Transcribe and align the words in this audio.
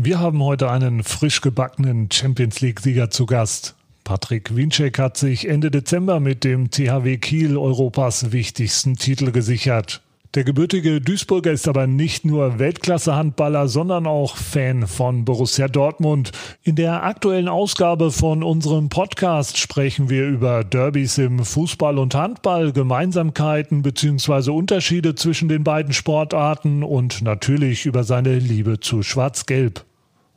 Wir 0.00 0.20
haben 0.20 0.40
heute 0.44 0.70
einen 0.70 1.02
frisch 1.02 1.40
gebackenen 1.40 2.08
Champions 2.08 2.60
League-Sieger 2.60 3.10
zu 3.10 3.26
Gast. 3.26 3.74
Patrick 4.04 4.54
Winczek 4.54 4.96
hat 4.96 5.16
sich 5.16 5.48
Ende 5.48 5.72
Dezember 5.72 6.20
mit 6.20 6.44
dem 6.44 6.70
THW 6.70 7.16
Kiel 7.16 7.56
Europas 7.56 8.30
wichtigsten 8.30 8.94
Titel 8.94 9.32
gesichert. 9.32 10.00
Der 10.36 10.44
gebürtige 10.44 11.00
Duisburger 11.00 11.50
ist 11.50 11.66
aber 11.66 11.88
nicht 11.88 12.24
nur 12.24 12.60
Weltklasse-Handballer, 12.60 13.66
sondern 13.66 14.06
auch 14.06 14.36
Fan 14.36 14.86
von 14.86 15.24
Borussia 15.24 15.66
Dortmund. 15.66 16.30
In 16.62 16.76
der 16.76 17.02
aktuellen 17.02 17.48
Ausgabe 17.48 18.12
von 18.12 18.44
unserem 18.44 18.90
Podcast 18.90 19.58
sprechen 19.58 20.10
wir 20.10 20.28
über 20.28 20.62
Derbys 20.62 21.18
im 21.18 21.44
Fußball 21.44 21.98
und 21.98 22.14
Handball, 22.14 22.70
Gemeinsamkeiten 22.70 23.82
bzw. 23.82 24.52
Unterschiede 24.52 25.16
zwischen 25.16 25.48
den 25.48 25.64
beiden 25.64 25.92
Sportarten 25.92 26.84
und 26.84 27.20
natürlich 27.20 27.84
über 27.84 28.04
seine 28.04 28.38
Liebe 28.38 28.78
zu 28.78 29.02
Schwarz-Gelb. 29.02 29.87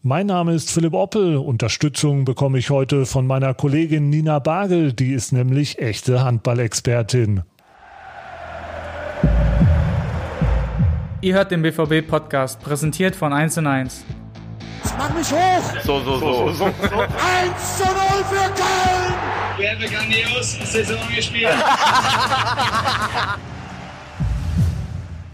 Mein 0.04 0.26
Name 0.26 0.56
ist 0.56 0.72
Philipp 0.72 0.96
Oppel. 0.96 1.38
Unterstützung 1.38 2.26
bekomme 2.26 2.58
ich 2.58 2.72
heute 2.72 3.06
von 3.06 3.28
meiner 3.28 3.54
Kollegin 3.54 4.10
Nina 4.10 4.40
Bagel, 4.40 4.94
die 4.94 5.14
ist 5.14 5.32
nämlich 5.32 5.78
echte 5.78 6.24
Handballexpertin. 6.24 7.44
Ihr 11.22 11.36
hört 11.36 11.52
den 11.52 11.62
BVB-Podcast, 11.62 12.60
präsentiert 12.64 13.16
von 13.16 13.32
1 13.32 13.60
und 13.60 13.68
1. 13.68 14.04
Mach 14.98 15.14
mich 15.14 15.32
hoch! 15.32 15.62
So, 15.84 16.00
so, 16.00 16.18
so. 16.18 16.48
so, 16.48 16.54
so. 16.54 16.66
1 16.66 17.78
zu 17.78 17.84
0 17.84 17.94
für 18.28 18.50
Köln! 18.56 19.14
Wir 19.58 19.70
haben 19.70 19.82
grandios 19.82 20.58
Saison 20.64 20.98
gespielt. 21.16 21.54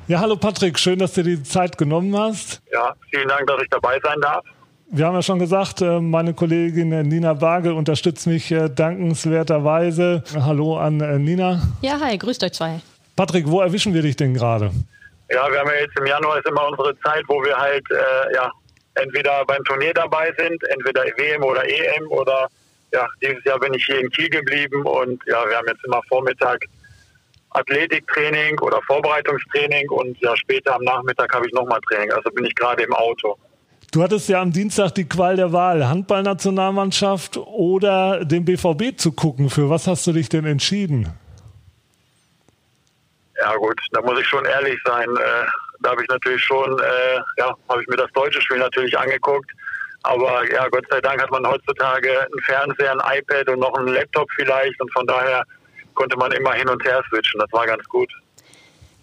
ja, 0.09 0.20
hallo 0.20 0.35
Patrick, 0.35 0.77
schön, 0.77 0.99
dass 0.99 1.13
du 1.13 1.23
dir 1.23 1.38
die 1.38 1.43
Zeit 1.43 1.77
genommen 1.77 2.18
hast. 2.18 2.62
Ja, 2.70 2.93
vielen 3.09 3.29
Dank, 3.29 3.48
dass 3.48 3.62
ich 3.62 3.70
dabei 3.70 3.98
sein 4.04 4.20
darf. 4.20 4.43
Wir 4.90 5.05
haben 5.05 5.16
ja 5.16 5.22
schon 5.22 5.38
gesagt, 5.38 5.82
äh, 5.82 6.00
meine 6.00 6.34
Kollegin 6.34 6.90
Nina 7.09 7.34
Bagel 7.34 7.73
unterstützt 7.73 8.26
mich 8.26 8.52
äh, 8.52 8.70
dankenswerterweise. 8.70 10.24
Hallo 10.34 10.77
an 10.77 11.02
äh, 11.02 11.20
Nina. 11.20 11.62
Ja, 11.82 11.99
hi, 11.99 12.18
grüßt 12.18 12.41
euch 12.46 12.54
zwei. 12.54 12.79
Patrick, 13.18 13.49
wo 13.49 13.60
erwischen 13.60 13.94
wir 13.94 14.02
dich 14.02 14.16
denn 14.16 14.34
gerade? 14.34 14.71
Ja, 15.29 15.52
wir 15.52 15.60
haben 15.60 15.68
ja 15.68 15.82
jetzt 15.82 15.99
im 15.99 16.05
Januar 16.05 16.38
ist 16.38 16.48
immer 16.48 16.70
unsere 16.70 16.98
Zeit, 16.99 17.24
wo 17.27 17.44
wir 17.44 17.57
halt 17.57 17.84
äh, 17.91 18.34
ja 18.34 18.49
entweder 18.96 19.44
beim 19.46 19.62
Turnier 19.66 19.94
dabei 19.94 20.34
sind, 20.38 20.63
entweder 20.70 21.04
WM 21.18 21.44
oder 21.44 21.68
EM 21.68 22.07
oder 22.07 22.48
ja, 22.94 23.05
dieses 23.22 23.44
Jahr 23.44 23.60
bin 23.60 23.74
ich 23.74 23.85
hier 23.85 23.99
in 23.99 24.10
Kiel 24.12 24.29
geblieben 24.29 24.85
und 24.85 25.22
ja, 25.26 25.44
wir 25.49 25.57
haben 25.57 25.68
jetzt 25.68 25.84
immer 25.84 26.01
Vormittag 26.07 26.63
Athletiktraining 27.49 28.57
oder 28.60 28.79
Vorbereitungstraining 28.88 29.90
und 29.90 30.18
ja, 30.22 30.34
später 30.38 30.76
am 30.76 30.84
Nachmittag 30.84 31.34
habe 31.34 31.46
ich 31.46 31.54
nochmal 31.54 31.82
Training, 31.90 32.13
also 32.13 32.29
bin 32.32 32.46
ich 32.46 32.55
gerade 32.55 32.84
im 32.84 32.94
Auto. 32.94 33.38
Du 33.91 34.04
hattest 34.04 34.27
ja 34.27 34.41
am 34.41 34.52
Dienstag 34.52 34.91
die 34.96 35.07
Qual 35.07 35.38
der 35.38 35.54
Wahl, 35.54 35.88
Handballnationalmannschaft 35.88 37.38
oder 37.38 38.26
den 38.26 38.44
BVB 38.44 38.98
zu 38.98 39.13
gucken. 39.13 39.49
Für 39.49 39.70
was 39.70 39.88
hast 39.88 40.05
du 40.07 40.12
dich 40.12 40.27
denn 40.27 40.46
entschieden? 40.46 41.07
Ja 43.40 43.55
gut, 43.55 43.79
da 43.91 44.02
muss 44.02 44.20
ich 44.20 44.27
schon 44.27 44.44
ehrlich 44.44 44.77
sein. 44.84 45.07
Äh, 45.10 45.46
da 45.79 45.91
habe 45.91 46.02
ich 46.02 46.10
natürlich 46.10 46.44
schon, 46.44 46.77
äh, 46.79 47.20
ja, 47.38 47.55
habe 47.70 47.82
ich 47.82 47.88
mir 47.88 47.96
das 47.96 48.12
deutsche 48.12 48.41
Spiel 48.41 48.57
natürlich 48.57 48.98
angeguckt. 48.98 49.49
Aber 50.04 50.44
ja, 50.51 50.68
Gott 50.68 50.85
sei 50.90 50.99
Dank 50.99 51.22
hat 51.22 51.32
man 51.32 51.48
heutzutage 51.48 52.12
einen 52.12 52.41
Fernseher, 52.46 52.91
ein 52.91 53.20
iPad 53.20 53.49
und 53.49 53.60
noch 53.60 53.74
einen 53.76 53.90
Laptop 53.90 54.29
vielleicht. 54.35 54.79
Und 54.82 54.91
von 54.91 55.07
daher 55.07 55.44
konnte 55.94 56.18
man 56.18 56.32
immer 56.34 56.54
hin 56.54 56.68
und 56.68 56.84
her 56.84 57.01
switchen. 57.10 57.40
Das 57.40 57.51
war 57.54 57.66
ganz 57.66 57.84
gut. 57.85 58.12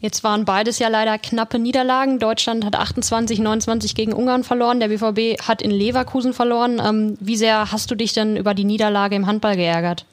Jetzt 0.00 0.22
waren 0.22 0.44
beides 0.44 0.78
ja 0.78 0.88
leider 0.88 1.16
knappe 1.18 1.58
Niederlagen. 1.58 2.18
Deutschland 2.18 2.64
hat 2.64 2.76
28, 2.76 3.38
29 3.38 3.94
gegen 3.94 4.12
Ungarn 4.12 4.44
verloren. 4.44 4.80
Der 4.80 4.88
BVB 4.88 5.40
hat 5.46 5.62
in 5.62 5.70
Leverkusen 5.70 6.34
verloren. 6.34 6.80
Ähm, 6.84 7.16
wie 7.20 7.36
sehr 7.36 7.72
hast 7.72 7.90
du 7.90 7.94
dich 7.94 8.12
denn 8.12 8.36
über 8.36 8.52
die 8.52 8.64
Niederlage 8.64 9.16
im 9.16 9.26
Handball 9.26 9.56
geärgert? 9.56 10.04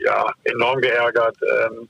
ja, 0.00 0.26
enorm 0.44 0.80
geärgert. 0.80 1.36
Ähm, 1.42 1.88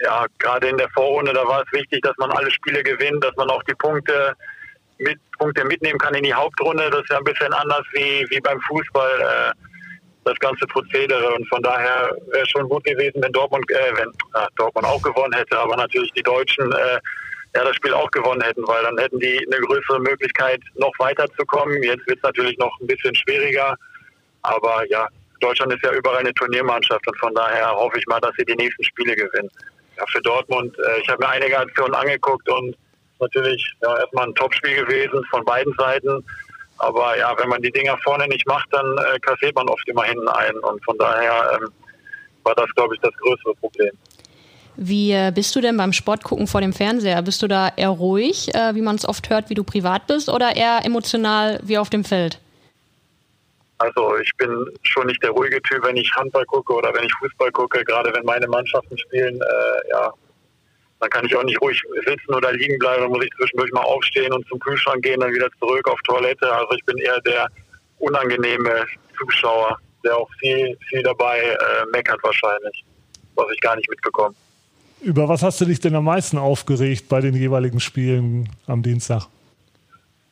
ja, 0.00 0.26
gerade 0.38 0.68
in 0.68 0.76
der 0.76 0.88
Vorrunde, 0.90 1.32
da 1.32 1.46
war 1.46 1.62
es 1.62 1.72
wichtig, 1.72 2.02
dass 2.02 2.16
man 2.18 2.30
alle 2.32 2.50
Spiele 2.50 2.82
gewinnt, 2.82 3.22
dass 3.22 3.36
man 3.36 3.48
auch 3.50 3.62
die 3.64 3.74
Punkte 3.74 4.34
mit 4.98 5.18
Punkte 5.38 5.64
mitnehmen 5.64 5.98
kann 5.98 6.14
in 6.14 6.24
die 6.24 6.34
Hauptrunde. 6.34 6.90
Das 6.90 7.02
ist 7.02 7.10
ja 7.10 7.18
ein 7.18 7.24
bisschen 7.24 7.52
anders 7.52 7.84
wie, 7.92 8.26
wie 8.30 8.40
beim 8.40 8.60
Fußball, 8.60 9.20
äh, 9.20 9.52
das 10.24 10.38
ganze 10.38 10.66
Prozedere. 10.66 11.34
Und 11.34 11.48
von 11.48 11.62
daher 11.62 12.10
wäre 12.32 12.46
schon 12.46 12.68
gut 12.68 12.84
gewesen, 12.84 13.22
wenn 13.22 13.32
Dortmund, 13.32 13.70
äh, 13.70 13.92
wenn 13.96 14.08
äh, 14.08 14.46
Dortmund 14.56 14.86
auch 14.86 15.02
gewonnen 15.02 15.32
hätte, 15.34 15.58
aber 15.58 15.76
natürlich 15.76 16.12
die 16.12 16.22
Deutschen 16.22 16.70
äh, 16.72 16.98
ja, 17.54 17.62
das 17.62 17.76
Spiel 17.76 17.92
auch 17.94 18.10
gewonnen 18.10 18.42
hätten, 18.42 18.66
weil 18.66 18.82
dann 18.82 18.98
hätten 18.98 19.20
die 19.20 19.46
eine 19.46 19.64
größere 19.66 20.00
Möglichkeit, 20.00 20.60
noch 20.74 20.92
weiterzukommen. 20.98 21.82
Jetzt 21.82 22.06
wird 22.06 22.18
es 22.18 22.22
natürlich 22.24 22.58
noch 22.58 22.78
ein 22.80 22.86
bisschen 22.86 23.14
schwieriger. 23.14 23.76
Aber 24.42 24.84
ja, 24.90 25.06
Deutschland 25.40 25.72
ist 25.72 25.84
ja 25.84 25.92
überall 25.92 26.18
eine 26.18 26.34
Turniermannschaft 26.34 27.06
und 27.06 27.18
von 27.18 27.34
daher 27.34 27.70
hoffe 27.70 27.98
ich 27.98 28.06
mal, 28.06 28.20
dass 28.20 28.32
sie 28.36 28.44
die 28.44 28.56
nächsten 28.56 28.82
Spiele 28.84 29.14
gewinnen. 29.14 29.50
Ja, 29.96 30.04
für 30.08 30.20
Dortmund, 30.22 30.76
äh, 30.78 31.00
ich 31.00 31.08
habe 31.08 31.22
mir 31.24 31.28
einige 31.28 31.58
Aktionen 31.58 31.94
angeguckt 31.94 32.48
und 32.48 32.76
natürlich 33.20 33.72
ja, 33.82 33.98
erstmal 33.98 34.26
ein 34.26 34.34
Topspiel 34.34 34.84
gewesen 34.84 35.24
von 35.30 35.44
beiden 35.44 35.72
Seiten. 35.78 36.24
Aber 36.78 37.16
ja, 37.16 37.34
wenn 37.38 37.48
man 37.48 37.62
die 37.62 37.70
Dinger 37.70 37.96
vorne 38.02 38.26
nicht 38.28 38.46
macht, 38.46 38.68
dann 38.72 38.86
äh, 38.98 39.18
kassiert 39.20 39.54
man 39.54 39.68
oft 39.68 39.88
immer 39.88 40.04
hinten 40.04 40.28
ein. 40.28 40.56
Und 40.56 40.84
von 40.84 40.98
daher 40.98 41.58
ähm, 41.60 41.68
war 42.42 42.54
das, 42.54 42.68
glaube 42.74 42.94
ich, 42.94 43.00
das 43.00 43.12
größere 43.14 43.54
Problem. 43.56 43.92
Wie 44.76 45.12
äh, 45.12 45.30
bist 45.32 45.54
du 45.54 45.60
denn 45.60 45.76
beim 45.76 45.92
Sportgucken 45.92 46.46
vor 46.46 46.60
dem 46.60 46.72
Fernseher? 46.72 47.22
Bist 47.22 47.42
du 47.42 47.48
da 47.48 47.72
eher 47.76 47.90
ruhig, 47.90 48.52
äh, 48.54 48.74
wie 48.74 48.82
man 48.82 48.96
es 48.96 49.08
oft 49.08 49.30
hört, 49.30 49.48
wie 49.48 49.54
du 49.54 49.62
privat 49.62 50.06
bist, 50.08 50.28
oder 50.28 50.56
eher 50.56 50.84
emotional 50.84 51.60
wie 51.62 51.78
auf 51.78 51.90
dem 51.90 52.04
Feld? 52.04 52.40
Also 53.78 54.16
ich 54.18 54.30
bin 54.36 54.66
schon 54.82 55.06
nicht 55.06 55.22
der 55.22 55.30
ruhige 55.30 55.60
Typ, 55.62 55.84
wenn 55.84 55.96
ich 55.96 56.10
Handball 56.16 56.44
gucke 56.46 56.72
oder 56.72 56.92
wenn 56.94 57.04
ich 57.04 57.12
Fußball 57.20 57.52
gucke, 57.52 57.84
gerade 57.84 58.12
wenn 58.14 58.24
meine 58.24 58.48
Mannschaften 58.48 58.96
spielen, 58.98 59.40
äh, 59.40 59.90
ja, 59.90 60.12
dann 61.04 61.10
kann 61.10 61.26
ich 61.26 61.36
auch 61.36 61.42
nicht 61.42 61.60
ruhig 61.60 61.80
sitzen 62.06 62.34
oder 62.34 62.52
liegen 62.52 62.78
bleiben, 62.78 63.02
dann 63.02 63.10
muss 63.10 63.24
ich 63.24 63.30
zwischendurch 63.36 63.70
mal 63.72 63.82
aufstehen 63.82 64.32
und 64.32 64.46
zum 64.48 64.58
Kühlschrank 64.58 65.02
gehen, 65.02 65.20
dann 65.20 65.32
wieder 65.32 65.48
zurück 65.58 65.86
auf 65.88 66.00
Toilette. 66.02 66.50
Also 66.50 66.74
ich 66.74 66.84
bin 66.84 66.96
eher 66.98 67.20
der 67.20 67.48
unangenehme 67.98 68.86
Zuschauer, 69.18 69.78
der 70.02 70.16
auch 70.16 70.28
viel, 70.38 70.76
viel 70.88 71.02
dabei 71.02 71.40
äh, 71.40 71.86
meckert 71.92 72.22
wahrscheinlich, 72.22 72.84
was 73.34 73.46
ich 73.52 73.60
gar 73.60 73.76
nicht 73.76 73.88
mitbekomme. 73.90 74.34
Über 75.02 75.28
was 75.28 75.42
hast 75.42 75.60
du 75.60 75.66
dich 75.66 75.80
denn 75.80 75.94
am 75.94 76.04
meisten 76.04 76.38
aufgeregt 76.38 77.08
bei 77.10 77.20
den 77.20 77.34
jeweiligen 77.34 77.80
Spielen 77.80 78.48
am 78.66 78.82
Dienstag? 78.82 79.26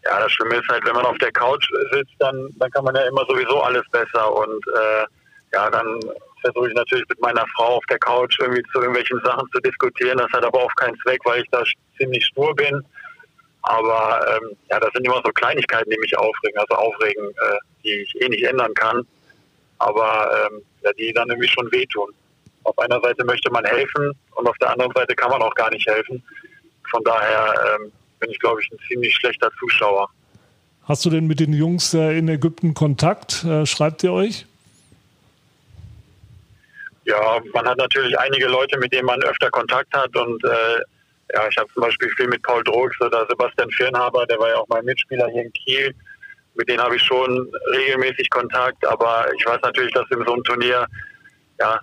Ja, 0.04 0.18
das 0.20 0.32
Schlimme 0.32 0.56
ist 0.56 0.68
halt, 0.68 0.84
wenn 0.86 0.94
man 0.94 1.04
auf 1.04 1.18
der 1.18 1.32
Couch 1.32 1.68
sitzt, 1.92 2.14
dann, 2.18 2.48
dann 2.56 2.70
kann 2.70 2.84
man 2.84 2.94
ja 2.94 3.02
immer 3.02 3.24
sowieso 3.28 3.60
alles 3.60 3.84
besser. 3.90 4.34
Und 4.34 4.64
äh, 4.74 5.04
ja, 5.52 5.70
dann 5.70 6.00
versuche 6.42 6.69
ich 6.69 6.75
natürlich 6.75 7.08
mit 7.08 7.20
meiner 7.20 7.47
Frau 7.56 7.76
auf 7.76 7.84
der 7.86 7.98
Couch 7.98 8.38
irgendwie 8.41 8.62
zu 8.72 8.80
irgendwelchen 8.80 9.20
Sachen 9.25 9.48
zu 9.54 9.60
diskutieren. 9.60 10.19
Das 10.19 10.30
hat 10.32 10.44
aber 10.44 10.62
auch 10.62 10.75
keinen 10.76 10.98
Zweck, 11.00 11.20
weil 11.25 11.42
ich 11.42 11.48
da 11.50 11.62
ziemlich 11.97 12.25
stur 12.26 12.54
bin. 12.54 12.84
Aber 13.62 14.26
ähm, 14.28 14.56
ja, 14.70 14.81
das 14.81 14.91
sind 14.92 15.06
immer 15.06 15.22
so 15.25 15.31
Kleinigkeiten, 15.32 15.88
die 15.91 15.98
mich 15.98 16.16
aufregen, 16.19 16.58
also 16.58 16.75
aufregen, 16.75 17.31
äh, 17.31 17.58
die 17.84 18.02
ich 18.02 18.20
eh 18.20 18.28
nicht 18.28 18.42
ändern 18.42 18.75
kann, 18.75 19.06
aber 19.78 20.48
ähm, 20.50 20.62
ja, 20.82 20.92
die 20.94 21.12
dann 21.12 21.28
irgendwie 21.28 21.48
schon 21.48 21.70
wehtun. 21.70 22.10
Auf 22.64 22.78
einer 22.78 23.00
Seite 23.00 23.25
möchte 23.25 23.50
man 23.50 23.64
helfen 23.64 24.12
und 24.34 24.48
auf 24.48 24.58
der 24.58 24.70
anderen 24.70 24.92
Seite 24.92 25.14
kann 25.14 25.31
man 25.31 25.42
auch 25.42 25.54
gar 25.54 25.70
nicht 25.70 25.86
helfen. 25.86 26.22
Von 26.91 27.02
daher 27.04 27.54
ähm, 27.81 27.92
bin 28.19 28.31
ich, 28.31 28.38
glaube 28.41 28.60
ich, 28.60 28.70
ein 28.72 28.78
ziemlich 28.88 29.14
schlechter 29.14 29.50
Zuschauer. 29.58 30.08
Hast 30.84 31.04
du 31.04 31.10
denn 31.10 31.26
mit 31.28 31.38
den 31.38 31.52
Jungs 31.52 31.94
äh, 31.94 32.19
in 32.19 32.28
Ägypten 32.28 32.75
Kontakt? 32.75 33.44
Äh, 33.44 33.66
schreibt 33.66 34.02
ihr 34.02 34.12
euch? 34.12 34.47
Ja, 37.04 37.40
man 37.52 37.66
hat 37.66 37.78
natürlich 37.78 38.18
einige 38.18 38.46
Leute, 38.46 38.78
mit 38.78 38.92
denen 38.92 39.06
man 39.06 39.22
öfter 39.22 39.50
Kontakt 39.50 39.92
hat 39.94 40.14
und 40.16 40.42
äh, 40.44 40.80
ja, 41.34 41.48
ich 41.48 41.56
habe 41.56 41.72
zum 41.72 41.82
Beispiel 41.82 42.08
viel 42.10 42.28
mit 42.28 42.42
Paul 42.42 42.62
Drogs 42.62 43.00
oder 43.00 43.26
Sebastian 43.28 43.70
Firnhaber, 43.70 44.26
der 44.26 44.38
war 44.38 44.50
ja 44.50 44.56
auch 44.56 44.68
mein 44.68 44.84
Mitspieler 44.84 45.28
hier 45.28 45.42
in 45.42 45.52
Kiel. 45.52 45.94
Mit 46.54 46.69
denen 46.69 46.82
habe 46.82 46.96
ich 46.96 47.02
schon 47.02 47.50
regelmäßig 47.72 48.28
Kontakt, 48.28 48.87
aber 48.87 49.26
ich 49.34 49.46
weiß 49.46 49.60
natürlich, 49.62 49.93
dass 49.94 50.04
in 50.10 50.22
so 50.26 50.34
einem 50.34 50.44
Turnier 50.44 50.87
ja, 51.58 51.81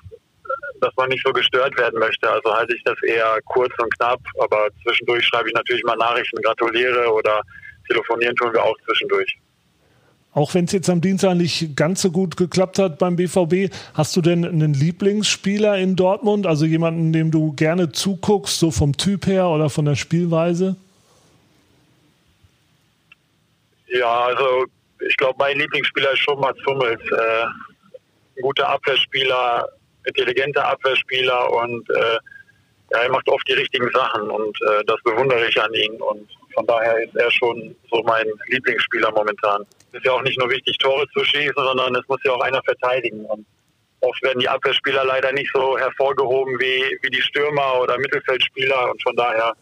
dass 0.82 0.96
man 0.96 1.10
nicht 1.10 1.26
so 1.26 1.32
gestört 1.34 1.78
werden 1.78 2.00
möchte. 2.00 2.30
Also 2.30 2.54
halte 2.54 2.76
ich 2.76 2.84
das 2.84 3.02
eher 3.04 3.40
kurz 3.46 3.74
und 3.80 3.94
knapp, 3.98 4.20
aber 4.40 4.70
zwischendurch 4.84 5.26
schreibe 5.26 5.50
ich 5.50 5.56
natürlich 5.56 5.84
mal 5.84 5.96
Nachrichten, 5.98 6.42
gratuliere 6.42 7.12
oder 7.12 7.42
telefonieren 7.88 8.36
tun 8.36 8.54
wir 8.54 8.64
auch 8.64 8.76
zwischendurch. 8.86 9.38
Auch 10.32 10.54
wenn 10.54 10.66
es 10.66 10.72
jetzt 10.72 10.90
am 10.90 11.02
Dienstag 11.02 11.36
nicht 11.36 11.76
ganz 11.76 12.02
so 12.02 12.12
gut 12.12 12.38
geklappt 12.38 12.78
hat 12.78 13.00
beim 13.00 13.16
BVB, 13.16 13.74
hast 13.96 14.16
du 14.16 14.22
denn 14.22 14.46
einen 14.46 14.74
Lieblingsspieler 14.74 15.78
in 15.78 15.96
Dortmund? 15.96 16.46
Also 16.46 16.66
jemanden, 16.66 17.12
dem 17.12 17.32
du 17.32 17.54
gerne 17.54 17.92
zuguckst, 17.92 18.60
so 18.60 18.70
vom 18.70 18.96
Typ 18.96 19.26
her 19.26 19.48
oder 19.48 19.70
von 19.70 19.86
der 19.86 19.96
Spielweise? 19.96 20.76
Ja, 23.88 24.26
also 24.26 24.66
ich 25.08 25.18
glaube, 25.18 25.36
mein 25.40 25.58
Lieblingsspieler 25.58 26.12
ist 26.14 26.20
schon 26.20 26.40
Mats 26.40 26.60
Hummels. 26.66 27.02
Äh, 27.12 27.46
ein 28.38 28.42
guter 28.44 28.70
Abwehrspieler, 28.70 29.68
intelligenter 30.06 30.66
Abwehrspieler 30.66 31.52
und 31.52 31.90
äh, 31.90 32.18
ja, 32.92 33.00
er 33.00 33.10
macht 33.10 33.28
oft 33.30 33.48
die 33.48 33.54
richtigen 33.54 33.90
Sachen 33.92 34.30
und 34.30 34.58
äh, 34.62 34.84
das 34.86 35.02
bewundere 35.04 35.48
ich 35.48 35.62
an 35.62 35.74
ihm. 35.74 35.96
Und 35.96 36.28
von 36.54 36.66
daher 36.66 36.98
ist 37.04 37.16
er 37.16 37.30
schon 37.32 37.76
so 37.92 38.02
mein 38.04 38.26
Lieblingsspieler 38.48 39.12
momentan. 39.12 39.66
Es 39.92 40.00
ist 40.00 40.06
ja 40.06 40.12
auch 40.14 40.22
nicht 40.22 40.38
nur 40.38 40.50
wichtig, 40.50 40.78
Tore 40.78 41.08
zu 41.14 41.24
schießen, 41.24 41.54
sondern 41.56 41.96
es 41.96 42.08
muss 42.08 42.20
ja 42.24 42.32
auch 42.32 42.42
einer 42.42 42.62
verteidigen. 42.64 43.26
Und 43.26 43.46
oft 44.02 44.22
werden 44.22 44.40
die 44.40 44.50
Abwehrspieler 44.50 45.04
leider 45.04 45.32
nicht 45.32 45.52
so 45.54 45.78
hervorgehoben 45.78 46.60
wie, 46.60 46.98
wie 47.02 47.10
die 47.10 47.22
Stürmer 47.22 47.82
oder 47.82 47.98
Mittelfeldspieler. 47.98 48.92
Und 48.92 49.02
von 49.02 49.16
daher 49.16 49.54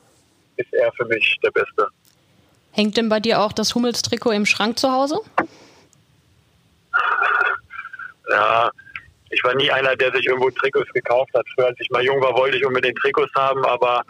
ist 0.57 0.74
er 0.74 0.91
für 0.94 1.06
mich 1.06 1.38
der 1.44 1.51
Beste. 1.51 1.88
Hängt 2.71 2.97
denn 2.97 3.09
bei 3.09 3.19
dir 3.19 3.41
auch 3.41 3.53
das 3.53 3.74
Hummels-Trikot 3.74 4.31
im 4.31 4.45
Schrank 4.45 4.77
zu 4.77 4.91
Hause? 4.91 5.19
Ja, 8.30 8.69
ich 9.30 9.44
war 9.44 9.56
nie 9.56 9.71
einer, 9.71 9.95
der 9.95 10.12
sich 10.12 10.25
irgendwo 10.25 10.50
Trikots 10.50 10.91
gekauft 10.94 11.31
hat. 11.33 11.45
Früher, 11.56 11.68
als 11.68 11.80
ich 11.80 11.89
mal 11.89 12.03
jung 12.03 12.21
war, 12.21 12.35
wollte 12.35 12.57
ich 12.57 12.65
unbedingt 12.65 12.97
Trikots 13.00 13.33
haben, 13.35 13.65
aber 13.65 14.03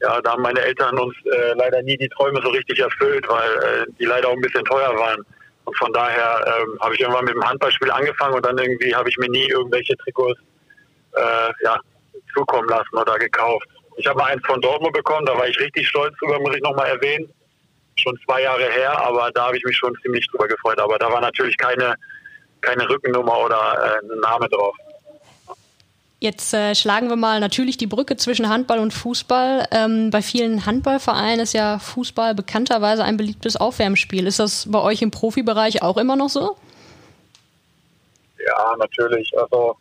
ja, 0.00 0.20
da 0.20 0.32
haben 0.32 0.42
meine 0.42 0.60
Eltern 0.60 0.98
uns 0.98 1.14
äh, 1.24 1.52
leider 1.54 1.80
nie 1.82 1.96
die 1.96 2.08
Träume 2.08 2.40
so 2.42 2.50
richtig 2.50 2.80
erfüllt, 2.80 3.26
weil 3.28 3.50
äh, 3.50 3.86
die 3.98 4.04
leider 4.04 4.28
auch 4.28 4.32
ein 4.32 4.40
bisschen 4.40 4.64
teuer 4.64 4.94
waren. 4.96 5.24
Und 5.64 5.78
von 5.78 5.92
daher 5.92 6.44
ähm, 6.46 6.78
habe 6.80 6.94
ich 6.94 7.00
irgendwann 7.00 7.24
mit 7.24 7.34
dem 7.34 7.44
Handballspiel 7.44 7.90
angefangen 7.90 8.34
und 8.34 8.44
dann 8.44 8.58
irgendwie 8.58 8.94
habe 8.94 9.08
ich 9.08 9.16
mir 9.18 9.28
nie 9.30 9.48
irgendwelche 9.48 9.96
Trikots 9.98 10.40
äh, 11.14 11.52
ja, 11.64 11.78
zukommen 12.34 12.68
lassen 12.68 12.96
oder 12.96 13.18
gekauft. 13.18 13.66
Ich 13.96 14.06
habe 14.06 14.24
eins 14.24 14.44
von 14.46 14.60
Dortmund 14.60 14.94
bekommen, 14.94 15.26
da 15.26 15.36
war 15.36 15.46
ich 15.46 15.58
richtig 15.60 15.86
stolz 15.88 16.16
drüber, 16.18 16.40
muss 16.40 16.56
ich 16.56 16.62
nochmal 16.62 16.88
erwähnen. 16.88 17.32
Schon 17.96 18.18
zwei 18.24 18.42
Jahre 18.42 18.64
her, 18.70 18.98
aber 18.98 19.30
da 19.32 19.46
habe 19.46 19.56
ich 19.56 19.64
mich 19.64 19.76
schon 19.76 19.94
ziemlich 20.02 20.26
drüber 20.28 20.48
gefreut. 20.48 20.80
Aber 20.80 20.98
da 20.98 21.12
war 21.12 21.20
natürlich 21.20 21.56
keine, 21.58 21.94
keine 22.62 22.88
Rückennummer 22.88 23.38
oder 23.38 24.00
äh, 24.02 24.16
Name 24.16 24.48
drauf. 24.48 24.74
Jetzt 26.22 26.54
äh, 26.54 26.76
schlagen 26.76 27.08
wir 27.08 27.16
mal 27.16 27.40
natürlich 27.40 27.78
die 27.78 27.88
Brücke 27.88 28.16
zwischen 28.16 28.48
Handball 28.48 28.78
und 28.78 28.94
Fußball. 28.94 29.66
Ähm, 29.72 30.10
bei 30.10 30.22
vielen 30.22 30.64
Handballvereinen 30.64 31.40
ist 31.40 31.52
ja 31.52 31.80
Fußball 31.80 32.36
bekannterweise 32.36 33.02
ein 33.02 33.16
beliebtes 33.16 33.56
Aufwärmspiel. 33.56 34.28
Ist 34.28 34.38
das 34.38 34.70
bei 34.70 34.78
euch 34.78 35.02
im 35.02 35.10
Profibereich 35.10 35.82
auch 35.82 35.96
immer 35.96 36.14
noch 36.14 36.28
so? 36.28 36.56
Ja, 38.38 38.76
natürlich. 38.78 39.32
Also 39.36 39.76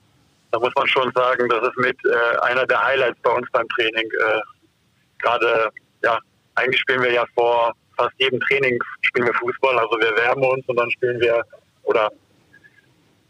da 0.50 0.58
muss 0.58 0.74
man 0.76 0.88
schon 0.88 1.12
sagen, 1.14 1.48
das 1.48 1.62
ist 1.62 1.78
mit 1.78 1.98
äh, 2.06 2.40
einer 2.40 2.66
der 2.66 2.82
Highlights 2.86 3.20
bei 3.22 3.34
uns 3.34 3.48
beim 3.52 3.70
Training. 3.76 4.10
Äh, 4.10 4.40
Gerade, 5.20 5.70
ja, 6.02 6.18
eigentlich 6.56 6.82
spielen 6.82 7.04
wir 7.04 7.12
ja 7.12 7.24
vor 7.36 7.72
fast 7.96 8.16
jedem 8.18 8.40
Training 8.40 8.80
spielen 9.04 9.28
wir 9.28 9.34
Fußball. 9.36 9.78
Also 9.78 9.96
wir 10.00 10.18
wärmen 10.18 10.44
uns 10.44 10.68
und 10.68 10.76
dann 10.76 10.90
spielen 10.90 11.22
wir 11.22 11.46
oder 11.84 12.12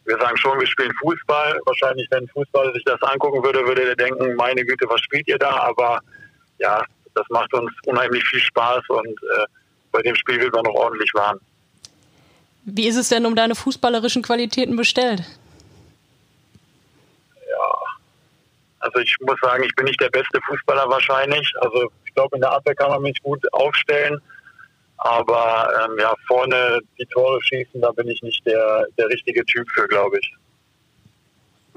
wir 0.06 0.18
sagen 0.18 0.38
schon, 0.38 0.60
wir 0.60 0.68
spielen 0.68 0.94
Fußball. 1.02 1.60
Wahrscheinlich, 1.66 2.08
wenn 2.12 2.24
ein 2.24 2.30
Fußball 2.30 2.74
sich 2.74 2.84
das 2.86 3.02
angucken 3.04 3.44
würde, 3.44 3.66
würde 3.66 3.90
er 3.90 3.96
denken, 3.96 4.36
meine 4.36 4.66
Güte, 4.66 4.86
was 4.90 5.02
spielt 5.02 5.28
ihr 5.28 5.38
da? 5.38 5.52
Aber 5.52 6.00
ja, 6.58 6.84
das 7.14 7.26
macht 7.30 7.54
uns 7.54 7.72
unheimlich 7.86 8.24
viel 8.26 8.40
Spaß 8.40 8.84
und 8.90 9.08
äh, 9.08 9.46
bei 9.92 10.02
dem 10.02 10.16
Spiel 10.16 10.40
wird 10.40 10.54
man 10.54 10.64
noch 10.64 10.74
ordentlich 10.74 11.14
warm. 11.14 11.40
Wie 12.64 12.88
ist 12.88 12.96
es 12.96 13.10
denn 13.10 13.26
um 13.26 13.36
deine 13.36 13.56
fußballerischen 13.56 14.22
Qualitäten 14.22 14.76
bestellt? 14.76 15.24
Ja, 17.50 17.74
also 18.80 19.00
ich 19.00 19.16
muss 19.20 19.40
sagen, 19.42 19.64
ich 19.64 19.76
bin 19.76 19.86
nicht 19.86 20.00
der 20.00 20.10
beste 20.10 20.40
Fußballer 20.48 20.88
wahrscheinlich. 20.90 21.52
Also 21.60 21.92
ich 22.06 22.14
glaube, 22.14 22.36
in 22.36 22.42
der 22.42 22.52
Abwehr 22.52 22.76
kann 22.76 22.92
man 22.92 23.02
mich 23.02 23.22
gut 23.24 23.42
aufstellen. 23.54 24.22
Aber 25.04 25.68
ähm, 25.84 25.98
ja, 26.00 26.14
vorne 26.28 26.80
die 27.00 27.06
Tore 27.08 27.42
schießen, 27.42 27.82
da 27.82 27.92
bin 27.92 28.08
ich 28.08 28.22
nicht 28.22 28.46
der, 28.46 28.86
der 29.00 29.08
richtige 29.08 29.44
Typ 29.46 29.68
für, 29.72 29.88
glaube 29.88 30.20
ich. 30.20 30.36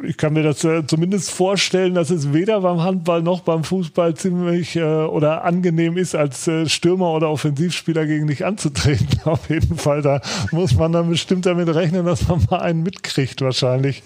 Ich 0.03 0.19
kann 0.19 0.35
mir 0.35 0.43
das 0.43 0.63
äh, 0.65 0.87
zumindest 0.87 1.31
vorstellen, 1.31 1.95
dass 1.95 2.11
es 2.11 2.35
weder 2.35 2.61
beim 2.61 2.83
Handball 2.83 3.23
noch 3.23 3.41
beim 3.41 3.65
Fußball 3.65 4.15
ziemlich 4.15 4.77
äh, 4.77 4.83
oder 4.83 5.45
angenehm 5.45 5.97
ist, 5.97 6.15
als 6.15 6.47
äh, 6.49 6.69
Stürmer 6.69 7.13
oder 7.13 7.31
Offensivspieler 7.31 8.05
gegen 8.05 8.27
dich 8.27 8.45
anzutreten. 8.45 9.09
Auf 9.25 9.49
jeden 9.49 9.79
Fall, 9.79 10.03
da 10.03 10.21
muss 10.51 10.75
man 10.75 10.93
dann 10.93 11.09
bestimmt 11.09 11.47
damit 11.47 11.75
rechnen, 11.75 12.05
dass 12.05 12.29
man 12.29 12.45
mal 12.51 12.61
einen 12.61 12.83
mitkriegt, 12.83 13.41
wahrscheinlich. 13.41 14.03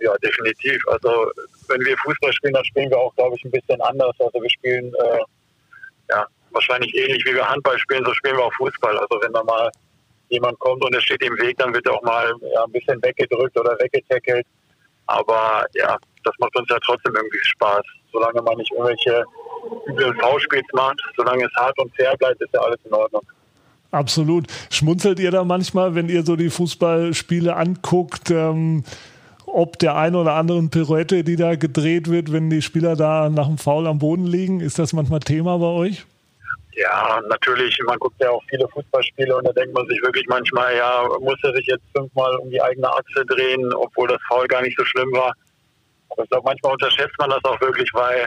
Ja, 0.00 0.14
definitiv. 0.18 0.82
Also, 0.88 1.30
wenn 1.68 1.80
wir 1.80 1.96
Fußball 1.96 2.32
spielen, 2.34 2.52
dann 2.52 2.64
spielen 2.66 2.90
wir 2.90 2.98
auch, 2.98 3.14
glaube 3.14 3.36
ich, 3.36 3.44
ein 3.44 3.52
bisschen 3.52 3.80
anders. 3.80 4.14
Also, 4.18 4.42
wir 4.42 4.50
spielen 4.50 4.92
äh, 4.92 5.18
ja, 6.10 6.26
wahrscheinlich 6.54 6.94
ähnlich 6.94 7.24
wie 7.24 7.34
wir 7.34 7.48
Handball 7.48 7.78
spielen, 7.78 8.04
so 8.04 8.14
spielen 8.14 8.36
wir 8.36 8.44
auch 8.44 8.54
Fußball. 8.54 8.96
Also 8.98 9.20
wenn 9.20 9.32
da 9.32 9.42
mal 9.44 9.70
jemand 10.28 10.58
kommt 10.58 10.84
und 10.84 10.94
er 10.94 11.00
steht 11.00 11.22
im 11.22 11.36
Weg, 11.38 11.58
dann 11.58 11.74
wird 11.74 11.86
er 11.86 11.94
auch 11.94 12.02
mal 12.02 12.32
ja, 12.40 12.64
ein 12.64 12.72
bisschen 12.72 13.02
weggedrückt 13.02 13.58
oder 13.58 13.76
weggetackelt. 13.78 14.46
Aber 15.06 15.66
ja, 15.74 15.96
das 16.24 16.34
macht 16.38 16.56
uns 16.56 16.68
ja 16.70 16.78
trotzdem 16.84 17.14
irgendwie 17.14 17.40
Spaß. 17.42 17.82
Solange 18.12 18.40
man 18.42 18.56
nicht 18.56 18.72
irgendwelche 18.72 19.24
üblen 19.88 20.18
V-Spiels 20.20 20.66
macht, 20.72 21.00
solange 21.16 21.44
es 21.44 21.52
hart 21.56 21.78
und 21.78 21.94
fair 21.96 22.16
bleibt, 22.16 22.40
ist 22.40 22.54
ja 22.54 22.60
alles 22.60 22.78
in 22.84 22.92
Ordnung. 22.92 23.22
Absolut. 23.90 24.46
Schmunzelt 24.70 25.20
ihr 25.20 25.30
da 25.30 25.44
manchmal, 25.44 25.94
wenn 25.94 26.08
ihr 26.08 26.24
so 26.24 26.36
die 26.36 26.50
Fußballspiele 26.50 27.54
anguckt, 27.54 28.30
ähm, 28.30 28.84
ob 29.46 29.78
der 29.78 29.96
ein 29.96 30.16
oder 30.16 30.34
anderen 30.34 30.70
Pirouette, 30.70 31.22
die 31.22 31.36
da 31.36 31.54
gedreht 31.54 32.10
wird, 32.10 32.32
wenn 32.32 32.50
die 32.50 32.62
Spieler 32.62 32.96
da 32.96 33.28
nach 33.28 33.46
dem 33.46 33.58
Foul 33.58 33.86
am 33.86 33.98
Boden 33.98 34.26
liegen? 34.26 34.60
Ist 34.60 34.78
das 34.78 34.92
manchmal 34.92 35.20
Thema 35.20 35.58
bei 35.58 35.66
euch? 35.66 36.06
Ja, 36.76 37.20
natürlich, 37.28 37.78
man 37.86 37.98
guckt 37.98 38.20
ja 38.20 38.30
auch 38.30 38.42
viele 38.48 38.68
Fußballspiele 38.68 39.36
und 39.36 39.46
da 39.46 39.52
denkt 39.52 39.74
man 39.74 39.86
sich 39.86 40.00
wirklich 40.02 40.26
manchmal, 40.26 40.76
ja, 40.76 41.06
muss 41.20 41.38
er 41.44 41.54
sich 41.54 41.66
jetzt 41.66 41.84
fünfmal 41.96 42.34
um 42.36 42.50
die 42.50 42.60
eigene 42.60 42.88
Achse 42.88 43.24
drehen, 43.26 43.72
obwohl 43.74 44.08
das 44.08 44.20
Foul 44.26 44.48
gar 44.48 44.62
nicht 44.62 44.76
so 44.76 44.84
schlimm 44.84 45.12
war. 45.12 45.32
Aber 46.10 46.24
ich 46.24 46.30
glaube, 46.30 46.44
manchmal 46.46 46.72
unterschätzt 46.72 47.14
man 47.18 47.30
das 47.30 47.44
auch 47.44 47.60
wirklich, 47.60 47.88
weil 47.92 48.26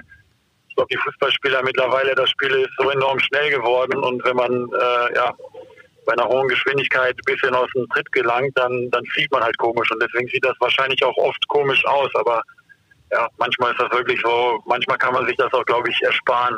ich 0.70 0.76
glaube, 0.76 0.88
die 0.92 0.98
Fußballspieler 0.98 1.62
mittlerweile, 1.64 2.16
das 2.16 2.30
Spiel 2.30 2.52
ist 2.52 2.72
so 2.78 2.90
enorm 2.90 3.20
schnell 3.20 3.50
geworden 3.50 3.98
und 4.02 4.24
wenn 4.24 4.36
man 4.36 4.52
äh, 4.54 5.16
ja 5.16 5.34
bei 6.06 6.14
einer 6.14 6.28
hohen 6.30 6.48
Geschwindigkeit 6.48 7.16
ein 7.16 7.34
bisschen 7.34 7.54
aus 7.54 7.70
dem 7.76 7.88
Tritt 7.90 8.10
gelangt, 8.14 8.52
dann, 8.56 8.90
dann 8.92 9.06
fliegt 9.08 9.32
man 9.32 9.44
halt 9.44 9.58
komisch 9.58 9.92
und 9.92 10.02
deswegen 10.02 10.28
sieht 10.30 10.46
das 10.46 10.56
wahrscheinlich 10.60 11.04
auch 11.04 11.18
oft 11.18 11.46
komisch 11.50 11.86
aus, 11.86 12.10
aber 12.16 12.42
ja, 13.12 13.28
manchmal 13.38 13.72
ist 13.72 13.82
das 13.82 13.92
wirklich 13.92 14.22
so, 14.22 14.62
manchmal 14.66 14.98
kann 14.98 15.14
man 15.14 15.26
sich 15.28 15.36
das 15.36 15.52
auch, 15.54 15.66
glaube 15.66 15.90
ich, 15.90 16.02
ersparen. 16.02 16.58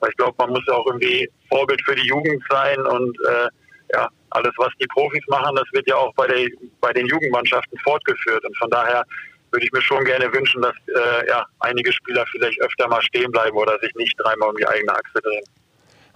Weil 0.00 0.10
ich 0.10 0.16
glaube, 0.16 0.34
man 0.38 0.50
muss 0.50 0.68
auch 0.68 0.86
irgendwie 0.86 1.28
Vorbild 1.48 1.80
für 1.82 1.94
die 1.94 2.06
Jugend 2.06 2.42
sein 2.48 2.80
und 2.86 3.16
äh, 3.28 3.48
ja, 3.92 4.08
alles, 4.30 4.52
was 4.56 4.72
die 4.80 4.86
Profis 4.86 5.22
machen, 5.28 5.54
das 5.56 5.66
wird 5.72 5.88
ja 5.88 5.96
auch 5.96 6.12
bei, 6.14 6.26
der, 6.26 6.48
bei 6.80 6.92
den 6.92 7.06
Jugendmannschaften 7.06 7.78
fortgeführt. 7.78 8.44
Und 8.44 8.56
von 8.56 8.70
daher 8.70 9.04
würde 9.50 9.64
ich 9.64 9.72
mir 9.72 9.82
schon 9.82 10.04
gerne 10.04 10.32
wünschen, 10.32 10.62
dass 10.62 10.74
äh, 10.88 11.28
ja, 11.28 11.46
einige 11.60 11.92
Spieler 11.92 12.24
vielleicht 12.32 12.60
öfter 12.60 12.88
mal 12.88 13.02
stehen 13.02 13.30
bleiben 13.30 13.56
oder 13.56 13.78
sich 13.80 13.94
nicht 13.94 14.14
dreimal 14.18 14.50
um 14.50 14.56
die 14.56 14.66
eigene 14.66 14.92
Achse 14.92 15.20
drehen. 15.22 15.44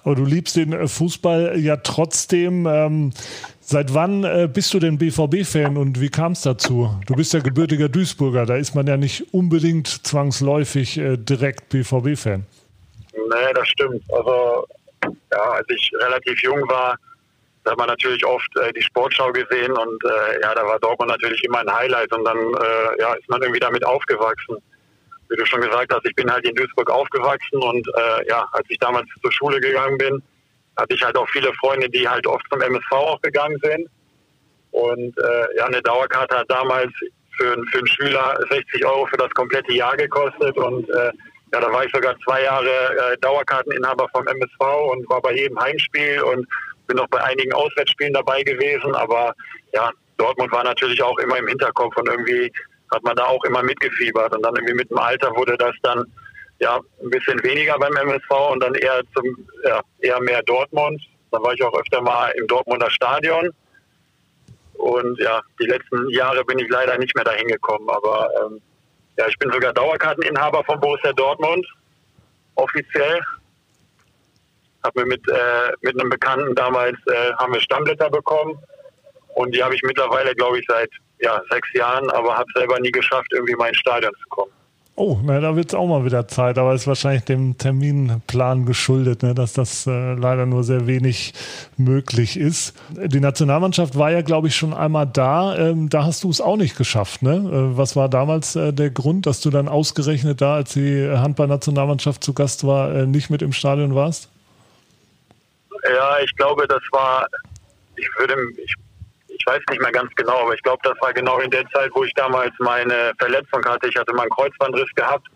Aber 0.05 0.15
du 0.15 0.25
liebst 0.25 0.57
den 0.57 0.73
äh, 0.73 0.89
Fußball 0.89 1.59
ja 1.59 1.77
trotzdem. 1.77 2.67
Ähm, 2.67 3.13
seit 3.61 3.95
wann 3.95 4.25
äh, 4.25 4.49
bist 4.53 4.75
du 4.75 4.79
denn 4.79 4.99
BVB-Fan 4.99 5.77
und 5.77 6.01
wie 6.01 6.09
kam 6.09 6.33
es 6.33 6.43
dazu? 6.43 6.91
Du 7.07 7.15
bist 7.15 7.33
ja 7.33 7.41
gebürtiger 7.41 7.89
Duisburger, 7.89 8.47
da 8.47 8.57
ist 8.57 8.75
man 8.75 8.87
ja 8.87 8.97
nicht 8.97 9.33
unbedingt 9.33 9.87
zwangsläufig 9.87 10.99
äh, 10.99 11.17
direkt 11.17 11.69
BVB-Fan. 11.69 12.47
Nee, 13.29 13.53
das 13.55 13.69
stimmt. 13.69 14.03
Also, 14.13 14.67
ja, 15.05 15.43
als 15.53 15.67
ich 15.69 15.91
relativ 16.01 16.43
jung 16.43 16.69
war, 16.69 16.97
da 17.65 17.73
hat 17.73 17.79
man 17.79 17.89
natürlich 17.89 18.25
oft 18.25 18.57
äh, 18.57 18.73
die 18.73 18.83
Sportschau 18.83 19.31
gesehen 19.33 19.73
und 19.73 20.05
äh, 20.05 20.41
ja, 20.41 20.55
da 20.55 20.65
war 20.65 20.79
Dortmund 20.79 21.11
natürlich 21.11 21.43
immer 21.45 21.59
ein 21.59 21.73
Highlight 21.73 22.11
und 22.13 22.25
dann 22.25 22.39
äh, 22.39 23.01
ja, 23.01 23.13
ist 23.15 23.29
man 23.29 23.43
irgendwie 23.43 23.61
damit 23.61 23.85
aufgewachsen. 23.85 24.57
Wie 25.29 25.37
du 25.37 25.45
schon 25.45 25.61
gesagt 25.61 25.93
hast, 25.93 26.07
ich 26.07 26.15
bin 26.15 26.31
halt 26.31 26.49
in 26.49 26.55
Duisburg 26.55 26.89
aufgewachsen 26.91 27.59
und 27.63 27.87
äh, 27.97 28.29
ja, 28.29 28.49
als 28.53 28.65
ich 28.71 28.79
damals 28.79 29.07
zur 29.21 29.33
Schule 29.33 29.61
gegangen 29.61 29.99
bin, 29.99 30.23
hatte 30.79 30.95
ich 30.95 31.03
halt 31.03 31.17
auch 31.17 31.29
viele 31.29 31.53
Freunde, 31.55 31.91
die 31.91 32.09
halt 32.09 32.27
oft 32.27 32.47
zum 32.51 32.63
MSV 32.63 32.93
auch 32.93 33.21
gegangen 33.21 33.59
sind. 33.63 33.91
Und 34.71 35.19
äh, 35.19 35.57
ja, 35.57 35.67
eine 35.67 35.83
Dauerkarte 35.83 36.39
hat 36.39 36.51
damals 36.51 36.93
für, 37.37 37.63
für 37.71 37.79
einen 37.79 37.87
Schüler 37.89 38.39
60 38.51 38.87
Euro 38.87 39.07
für 39.07 39.17
das 39.17 39.31
komplette 39.31 39.73
Jahr 39.73 39.97
gekostet 39.97 40.57
und 40.57 40.89
äh, 40.89 41.13
ja, 41.53 41.61
da 41.61 41.73
war 41.73 41.85
ich 41.85 41.93
sogar 41.93 42.15
zwei 42.25 42.43
Jahre 42.43 42.69
äh, 42.69 43.17
Dauerkarteninhaber 43.19 44.09
vom 44.11 44.27
MSV 44.27 44.61
und 44.93 45.09
war 45.09 45.23
bei 45.23 45.33
jedem 45.33 45.59
Heimspiel 45.59 46.21
und 46.23 46.47
bin 46.87 46.99
auch 46.99 47.09
bei 47.09 47.23
einigen 47.23 47.53
Auswärtsspielen 47.53 48.15
dabei 48.15 48.43
gewesen. 48.43 48.95
Aber 48.95 49.35
ja, 49.73 49.91
Dortmund 50.19 50.53
war 50.53 50.65
natürlich 50.65 51.03
auch 51.03 51.19
immer 51.19 51.39
im 51.39 51.47
Hinterkopf 51.47 51.97
und 51.97 52.09
irgendwie 52.09 52.53
hat 52.93 53.03
man 53.03 53.17
da 53.17 53.25
auch 53.25 53.45
immer 53.45 53.63
mitgefiebert. 53.63 54.35
Und 54.35 54.43
dann 54.43 54.57
irgendwie 54.57 54.75
mit 54.75 54.91
dem 54.91 54.99
Alter 54.99 55.35
wurde 55.37 55.57
das 55.57 55.75
dann 55.83 56.05
ja 56.59 56.81
ein 57.03 57.11
bisschen 57.11 57.43
weniger 57.43 57.79
beim 57.79 57.95
MSV 57.95 58.31
und 58.53 58.63
dann 58.63 58.75
eher 58.75 59.03
zum 59.15 59.47
ja, 59.65 59.81
eher 60.01 60.21
mehr 60.21 60.43
Dortmund. 60.43 61.01
Dann 61.31 61.43
war 61.43 61.53
ich 61.53 61.63
auch 61.63 61.79
öfter 61.79 62.01
mal 62.01 62.31
im 62.31 62.47
Dortmunder 62.47 62.91
Stadion. 62.91 63.51
Und 64.75 65.19
ja, 65.19 65.41
die 65.61 65.67
letzten 65.67 66.09
Jahre 66.11 66.45
bin 66.45 66.59
ich 66.59 66.69
leider 66.69 66.97
nicht 66.99 67.15
mehr 67.15 67.25
dahin 67.25 67.49
gekommen. 67.49 67.89
Aber 67.91 68.31
ähm, 68.41 68.61
ja, 69.19 69.27
ich 69.27 69.39
bin 69.39 69.51
sogar 69.53 69.73
Dauerkarteninhaber 69.73 70.65
von 70.65 70.81
Borussia 70.81 71.13
Dortmund, 71.13 71.67
offiziell. 72.55 73.21
Hab 74.85 74.95
mir 74.95 75.07
mit, 75.07 75.29
äh, 75.29 75.73
mit 75.83 76.01
einem 76.01 76.09
Bekannten 76.09 76.55
damals 76.55 76.97
äh, 77.07 77.33
haben 77.35 77.53
wir 77.53 77.61
Stammblätter 77.61 78.09
bekommen 78.11 78.57
und 79.35 79.55
die 79.55 79.63
habe 79.63 79.75
ich 79.75 79.83
mittlerweile, 79.83 80.35
glaube 80.37 80.61
ich, 80.61 80.67
seit 80.69 80.91
ja, 81.21 81.43
sechs 81.51 81.69
Jahren, 81.75 82.09
aber 82.11 82.39
habe 82.39 82.49
selber 82.55 82.79
nie 82.79 82.93
geschafft, 82.93 83.33
irgendwie 83.33 83.57
mal 83.57 83.69
ins 83.69 83.79
Stadion 83.79 84.13
zu 84.23 84.29
kommen. 84.29 84.53
Oh, 85.01 85.17
na, 85.23 85.39
da 85.39 85.55
wird 85.55 85.69
es 85.69 85.75
auch 85.77 85.87
mal 85.87 86.05
wieder 86.05 86.27
Zeit, 86.27 86.59
aber 86.59 86.75
es 86.75 86.81
ist 86.81 86.87
wahrscheinlich 86.89 87.23
dem 87.23 87.57
Terminplan 87.57 88.67
geschuldet, 88.67 89.23
ne, 89.23 89.33
dass 89.33 89.53
das 89.53 89.87
äh, 89.87 90.15
leider 90.15 90.45
nur 90.45 90.65
sehr 90.65 90.89
wenig 90.89 91.35
möglich 91.77 92.37
ist. 92.37 92.77
Die 92.91 93.21
Nationalmannschaft 93.21 93.97
war 93.97 94.11
ja, 94.11 94.23
glaube 94.23 94.49
ich, 94.49 94.57
schon 94.57 94.75
einmal 94.75 95.07
da. 95.07 95.57
Ähm, 95.57 95.89
da 95.89 96.05
hast 96.05 96.25
du 96.25 96.31
es 96.31 96.41
auch 96.41 96.57
nicht 96.57 96.77
geschafft. 96.77 97.23
Ne? 97.23 97.37
Äh, 97.37 97.79
was 97.79 97.95
war 97.95 98.09
damals 98.09 98.57
äh, 98.57 98.73
der 98.73 98.91
Grund, 98.91 99.27
dass 99.27 99.41
du 99.41 99.51
dann 99.51 99.69
ausgerechnet 99.69 100.41
da, 100.41 100.57
als 100.57 100.73
die 100.73 101.09
Handball-Nationalmannschaft 101.09 102.25
zu 102.25 102.35
Gast 102.35 102.67
war, 102.67 102.93
äh, 102.93 103.07
nicht 103.07 103.31
mit 103.31 103.41
im 103.41 103.53
Stadion 103.53 103.95
warst? 103.95 104.29
Ja, 105.85 106.19
ich 106.25 106.35
glaube, 106.35 106.67
das 106.67 106.83
war, 106.91 107.25
ich 107.95 108.09
würde, 108.19 108.35
ich 108.65 108.75
ich 109.39 109.47
weiß 109.47 109.61
nicht 109.71 109.81
mehr 109.81 109.93
ganz 109.93 110.13
genau, 110.15 110.43
aber 110.43 110.55
ich 110.55 110.63
glaube, 110.63 110.81
das 110.83 110.95
war 111.01 111.13
genau 111.13 111.39
in 111.39 111.51
der 111.51 111.69
Zeit, 111.71 111.91
wo 111.95 112.05
ich 112.05 112.13
damals 112.15 112.53
meine 112.59 113.13
Verletzung 113.19 113.65
hatte. 113.65 113.89
Ich 113.89 113.97
hatte 113.97 114.13
meinen 114.15 114.31
Kreuzbandriss 114.31 114.93
gehabt 114.95 115.27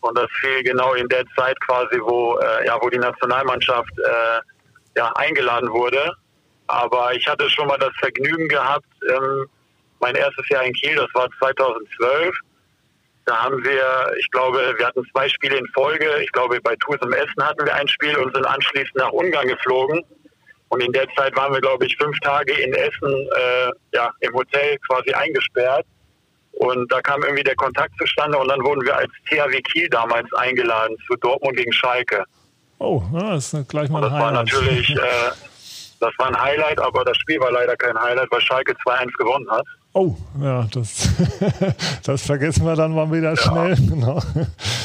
und 0.00 0.18
das 0.18 0.30
fiel 0.40 0.62
genau 0.62 0.94
in 0.94 1.08
der 1.08 1.24
Zeit 1.36 1.58
quasi, 1.60 1.98
wo, 2.00 2.38
äh, 2.38 2.66
ja, 2.66 2.78
wo 2.80 2.88
die 2.88 2.98
Nationalmannschaft 2.98 3.92
äh, 3.98 4.40
ja, 4.96 5.12
eingeladen 5.16 5.70
wurde. 5.70 6.12
Aber 6.66 7.14
ich 7.14 7.26
hatte 7.28 7.48
schon 7.50 7.68
mal 7.68 7.78
das 7.78 7.94
Vergnügen 7.98 8.48
gehabt, 8.48 8.86
ähm, 9.08 9.46
mein 10.00 10.14
erstes 10.14 10.48
Jahr 10.48 10.64
in 10.64 10.72
Kiel, 10.74 10.96
das 10.96 11.08
war 11.14 11.28
2012. 11.38 12.36
Da 13.24 13.42
haben 13.42 13.64
wir, 13.64 14.12
ich 14.18 14.30
glaube, 14.30 14.74
wir 14.76 14.86
hatten 14.86 15.04
zwei 15.12 15.28
Spiele 15.28 15.56
in 15.56 15.66
Folge. 15.68 16.08
Ich 16.22 16.30
glaube, 16.32 16.60
bei 16.60 16.76
Tours 16.76 17.00
im 17.02 17.12
Essen 17.12 17.42
hatten 17.42 17.64
wir 17.64 17.74
ein 17.74 17.88
Spiel 17.88 18.16
und 18.16 18.34
sind 18.34 18.46
anschließend 18.46 18.96
nach 18.96 19.10
Ungarn 19.10 19.48
geflogen. 19.48 20.04
Und 20.68 20.82
in 20.82 20.92
der 20.92 21.06
Zeit 21.16 21.36
waren 21.36 21.52
wir, 21.52 21.60
glaube 21.60 21.86
ich, 21.86 21.96
fünf 21.96 22.18
Tage 22.20 22.52
in 22.52 22.72
Essen 22.74 23.12
äh, 23.12 23.70
ja, 23.92 24.10
im 24.20 24.34
Hotel 24.34 24.78
quasi 24.88 25.12
eingesperrt. 25.12 25.86
Und 26.52 26.90
da 26.90 27.00
kam 27.02 27.22
irgendwie 27.22 27.44
der 27.44 27.54
Kontakt 27.54 27.92
zustande 27.98 28.38
und 28.38 28.48
dann 28.48 28.62
wurden 28.64 28.84
wir 28.84 28.96
als 28.96 29.12
THW 29.28 29.60
Kiel 29.60 29.88
damals 29.90 30.32
eingeladen 30.34 30.96
zu 31.06 31.14
Dortmund 31.16 31.56
gegen 31.56 31.72
Schalke. 31.72 32.24
Oh, 32.78 33.02
das 33.12 33.52
ist 33.52 33.68
gleich 33.68 33.90
mal 33.90 33.98
ein 33.98 34.10
das 34.10 34.12
Highlight. 34.12 34.24
War 34.24 34.32
natürlich, 34.32 34.90
äh, 34.96 35.30
das 36.00 36.12
war 36.18 36.28
ein 36.28 36.40
Highlight, 36.40 36.80
aber 36.80 37.04
das 37.04 37.16
Spiel 37.18 37.38
war 37.40 37.52
leider 37.52 37.76
kein 37.76 37.98
Highlight, 37.98 38.30
weil 38.30 38.40
Schalke 38.40 38.72
2-1 38.72 39.12
gewonnen 39.18 39.50
hat. 39.50 39.66
Oh, 39.92 40.14
ja, 40.42 40.66
das, 40.72 41.08
das 42.04 42.26
vergessen 42.26 42.66
wir 42.66 42.74
dann 42.74 42.94
mal 42.94 43.10
wieder 43.10 43.30
ja. 43.30 43.36
schnell. 43.36 43.76
Genau. 43.88 44.20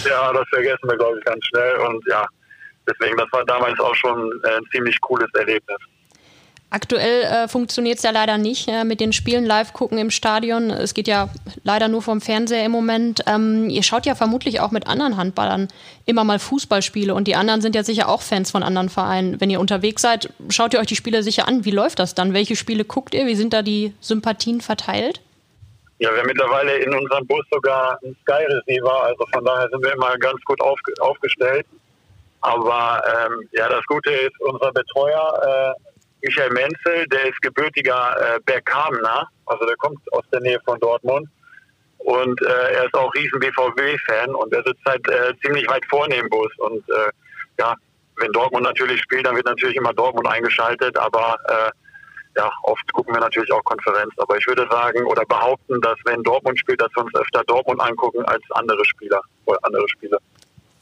Ja, 0.07 0.31
das 0.33 0.47
vergessen 0.49 0.89
wir, 0.89 0.97
glaube 0.97 1.19
ich, 1.19 1.25
ganz 1.25 1.43
schnell. 1.45 1.75
Und 1.87 2.03
ja, 2.07 2.25
Deswegen, 2.91 3.17
das 3.17 3.31
war 3.31 3.45
damals 3.45 3.79
auch 3.79 3.95
schon 3.95 4.41
äh, 4.43 4.57
ein 4.57 4.65
ziemlich 4.71 4.99
cooles 5.01 5.29
Erlebnis. 5.33 5.77
Aktuell 6.73 7.23
äh, 7.23 7.47
funktioniert 7.49 7.97
es 7.97 8.03
ja 8.03 8.11
leider 8.11 8.37
nicht 8.37 8.69
äh, 8.69 8.85
mit 8.85 9.01
den 9.01 9.11
Spielen 9.11 9.45
live 9.45 9.73
gucken 9.73 9.97
im 9.97 10.09
Stadion. 10.09 10.69
Es 10.69 10.93
geht 10.93 11.05
ja 11.05 11.27
leider 11.65 11.89
nur 11.89 12.01
vom 12.01 12.21
Fernseher 12.21 12.63
im 12.63 12.71
Moment. 12.71 13.25
Ähm, 13.27 13.69
ihr 13.69 13.83
schaut 13.83 14.05
ja 14.05 14.15
vermutlich 14.15 14.61
auch 14.61 14.71
mit 14.71 14.87
anderen 14.87 15.17
Handballern 15.17 15.67
immer 16.05 16.23
mal 16.23 16.39
Fußballspiele 16.39 17.13
und 17.13 17.27
die 17.27 17.35
anderen 17.35 17.59
sind 17.59 17.75
ja 17.75 17.83
sicher 17.83 18.07
auch 18.07 18.21
Fans 18.21 18.51
von 18.51 18.63
anderen 18.63 18.87
Vereinen. 18.87 19.41
Wenn 19.41 19.49
ihr 19.49 19.59
unterwegs 19.59 20.01
seid, 20.01 20.31
schaut 20.47 20.73
ihr 20.73 20.79
euch 20.79 20.87
die 20.87 20.95
Spiele 20.95 21.23
sicher 21.23 21.45
an. 21.45 21.65
Wie 21.65 21.71
läuft 21.71 21.99
das 21.99 22.15
dann? 22.15 22.33
Welche 22.33 22.55
Spiele 22.55 22.85
guckt 22.85 23.13
ihr? 23.13 23.25
Wie 23.25 23.35
sind 23.35 23.51
da 23.51 23.63
die 23.63 23.93
Sympathien 23.99 24.61
verteilt? 24.61 25.19
Ja, 25.99 26.09
wir 26.13 26.19
haben 26.19 26.27
mittlerweile 26.27 26.77
in 26.77 26.95
unserem 26.95 27.27
Bus 27.27 27.45
sogar 27.51 27.99
einen 28.01 28.15
Sky 28.21 28.45
Receiver, 28.45 29.03
also 29.03 29.25
von 29.33 29.43
daher 29.43 29.67
sind 29.69 29.83
wir 29.83 29.91
immer 29.91 30.17
ganz 30.19 30.41
gut 30.45 30.61
aufge 30.61 30.93
aufgestellt. 31.01 31.65
Aber 32.41 33.03
ähm, 33.05 33.47
ja, 33.51 33.69
das 33.69 33.85
Gute 33.85 34.11
ist, 34.11 34.39
unser 34.41 34.71
Betreuer 34.71 35.75
äh, 35.77 35.91
Michael 36.23 36.51
Menzel, 36.51 37.07
der 37.07 37.29
ist 37.29 37.41
gebürtiger 37.41 38.35
äh, 38.35 38.39
Bergkamener, 38.45 39.27
also 39.45 39.65
der 39.65 39.75
kommt 39.77 39.99
aus 40.13 40.23
der 40.31 40.41
Nähe 40.41 40.59
von 40.65 40.79
Dortmund. 40.79 41.27
Und 41.99 42.41
äh, 42.41 42.73
er 42.73 42.85
ist 42.85 42.93
auch 42.95 43.13
riesen 43.13 43.39
BVB-Fan 43.39 44.33
und 44.33 44.51
er 44.53 44.63
sitzt 44.63 44.83
halt 44.85 45.07
äh, 45.07 45.33
ziemlich 45.43 45.67
weit 45.69 45.85
vorne 45.87 46.15
im 46.15 46.29
Bus. 46.29 46.51
Und 46.57 46.87
äh, 46.89 47.11
ja, 47.59 47.75
wenn 48.17 48.31
Dortmund 48.31 48.63
natürlich 48.63 49.01
spielt, 49.01 49.25
dann 49.25 49.35
wird 49.35 49.45
natürlich 49.45 49.75
immer 49.75 49.93
Dortmund 49.93 50.27
eingeschaltet, 50.27 50.97
aber 50.97 51.37
äh, 51.47 51.71
ja, 52.37 52.51
oft 52.63 52.93
gucken 52.93 53.13
wir 53.13 53.19
natürlich 53.19 53.51
auch 53.51 53.63
Konferenz. 53.63 54.13
Aber 54.17 54.37
ich 54.37 54.47
würde 54.47 54.67
sagen 54.69 55.05
oder 55.05 55.25
behaupten, 55.25 55.79
dass 55.81 55.97
wenn 56.05 56.23
Dortmund 56.23 56.59
spielt, 56.59 56.81
dass 56.81 56.91
wir 56.95 57.03
uns 57.03 57.13
öfter 57.15 57.43
Dortmund 57.45 57.81
angucken 57.81 58.23
als 58.25 58.43
andere 58.51 58.83
Spieler 58.85 59.21
oder 59.45 59.59
andere 59.63 59.87
Spieler. 59.89 60.17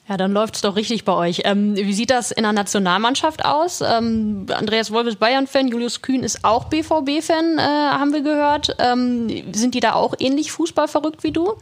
Ja, 0.10 0.18
dann 0.18 0.34
läuft 0.34 0.56
es 0.56 0.62
doch 0.62 0.76
richtig 0.76 1.06
bei 1.06 1.14
euch. 1.14 1.44
Ähm, 1.46 1.76
wie 1.76 1.94
sieht 1.94 2.10
das 2.10 2.32
in 2.32 2.42
der 2.42 2.52
Nationalmannschaft 2.52 3.46
aus? 3.46 3.82
Ähm, 3.82 4.48
Andreas 4.52 4.92
Wolf 4.92 5.06
ist 5.06 5.20
Bayern-Fan, 5.20 5.68
Julius 5.68 6.02
Kühn 6.02 6.24
ist 6.24 6.44
auch 6.44 6.66
BVB-Fan, 6.66 7.60
äh, 7.60 7.62
haben 7.62 8.12
wir 8.12 8.22
gehört. 8.22 8.76
Ähm, 8.80 9.54
sind 9.54 9.76
die 9.76 9.80
da 9.80 9.94
auch 9.94 10.16
ähnlich 10.18 10.52
fußballverrückt 10.52 11.24
wie 11.24 11.32
du? 11.32 11.62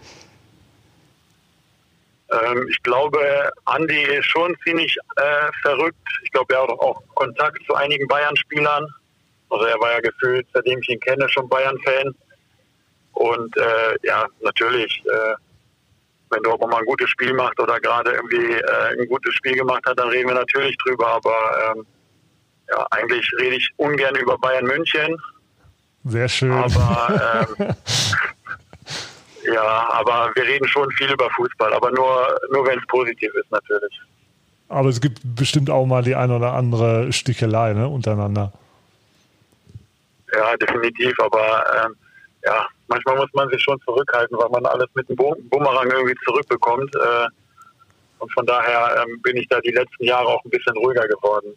Ähm, 2.32 2.68
ich 2.70 2.82
glaube, 2.84 3.52
Andi 3.66 4.02
ist 4.02 4.28
schon 4.28 4.56
ziemlich 4.64 4.98
äh, 5.18 5.52
verrückt. 5.62 5.98
Ich 6.24 6.32
glaube, 6.32 6.54
er 6.54 6.64
hat 6.64 6.70
auch 6.70 7.02
Kontakt 7.16 7.62
zu 7.66 7.76
einigen 7.76 8.08
Bayern-Spielern. 8.08 8.88
Also 9.50 9.66
er 9.66 9.78
war 9.82 9.92
ja 9.92 10.00
gefühlt, 10.00 10.48
seitdem 10.54 10.80
ich 10.80 10.88
ihn 10.88 11.02
kenne, 11.02 11.28
schon 11.28 11.50
Bayern-Fan. 11.50 12.16
Und 13.12 13.58
äh, 13.58 13.98
ja, 14.04 14.26
natürlich 14.42 15.04
äh, 15.06 15.36
wenn 16.30 16.44
Dortmund 16.44 16.72
mal 16.72 16.80
ein 16.80 16.86
gutes 16.86 17.10
Spiel 17.10 17.34
macht 17.34 17.60
oder 17.60 17.80
gerade 17.80 18.12
irgendwie 18.12 18.54
äh, 18.54 19.00
ein 19.00 19.08
gutes 19.08 19.34
Spiel 19.36 19.56
gemacht 19.56 19.86
hat, 19.86 20.00
dann 20.00 20.10
reden 20.10 20.28
wir 20.28 20.36
natürlich 20.36 20.78
drüber. 20.78 21.08
Aber 21.08 21.76
ähm, 21.76 21.86
ja, 22.70 22.86
eigentlich 22.92 23.32
rede 23.40 23.56
ich 23.56 23.70
ungern 23.78 24.16
über 24.16 24.38
Bayern 24.38 24.66
München. 24.66 25.18
Sehr 26.06 26.28
schön. 26.28 26.52
Aber 26.52 27.46
ähm, 27.60 27.76
ja, 29.54 29.90
aber 29.92 30.32
wir 30.36 30.44
reden 30.44 30.68
schon 30.68 30.90
viel 30.92 31.12
über 31.12 31.30
Fußball, 31.32 31.74
aber 31.74 31.92
nur, 31.92 32.40
nur 32.52 32.66
wenn 32.68 32.80
es 32.80 32.88
positiv 32.88 33.34
ist 33.36 33.52
natürlich. 33.52 34.00
Aber 34.70 34.90
es 34.90 35.00
gibt 35.00 35.20
bestimmt 35.24 35.70
auch 35.70 35.86
mal 35.86 36.04
die 36.04 36.16
eine 36.16 36.36
oder 36.36 36.54
andere 36.54 37.12
Stichelei 37.14 37.74
ne, 37.74 37.88
untereinander. 37.88 38.52
Ja, 40.34 40.58
definitiv, 40.58 41.18
aber 41.20 41.86
ähm, 41.86 41.96
ja, 42.44 42.68
manchmal 42.88 43.18
muss 43.18 43.30
man 43.34 43.50
sich 43.50 43.62
schon 43.62 43.80
zurückhalten, 43.82 44.38
weil 44.38 44.50
man 44.50 44.66
alles 44.66 44.88
mit 44.94 45.08
dem 45.10 45.16
Bumerang 45.16 45.90
irgendwie 45.92 46.16
zurückbekommt. 46.26 46.94
Äh, 46.96 47.28
und 48.20 48.34
von 48.34 48.46
daher 48.46 49.04
ähm, 49.04 49.22
bin 49.22 49.38
ich 49.38 49.48
da 49.48 49.60
die 49.60 49.72
letzten 49.72 50.04
Jahre 50.04 50.28
auch 50.28 50.44
ein 50.44 50.50
bisschen 50.50 50.76
ruhiger 50.78 51.08
geworden. 51.08 51.54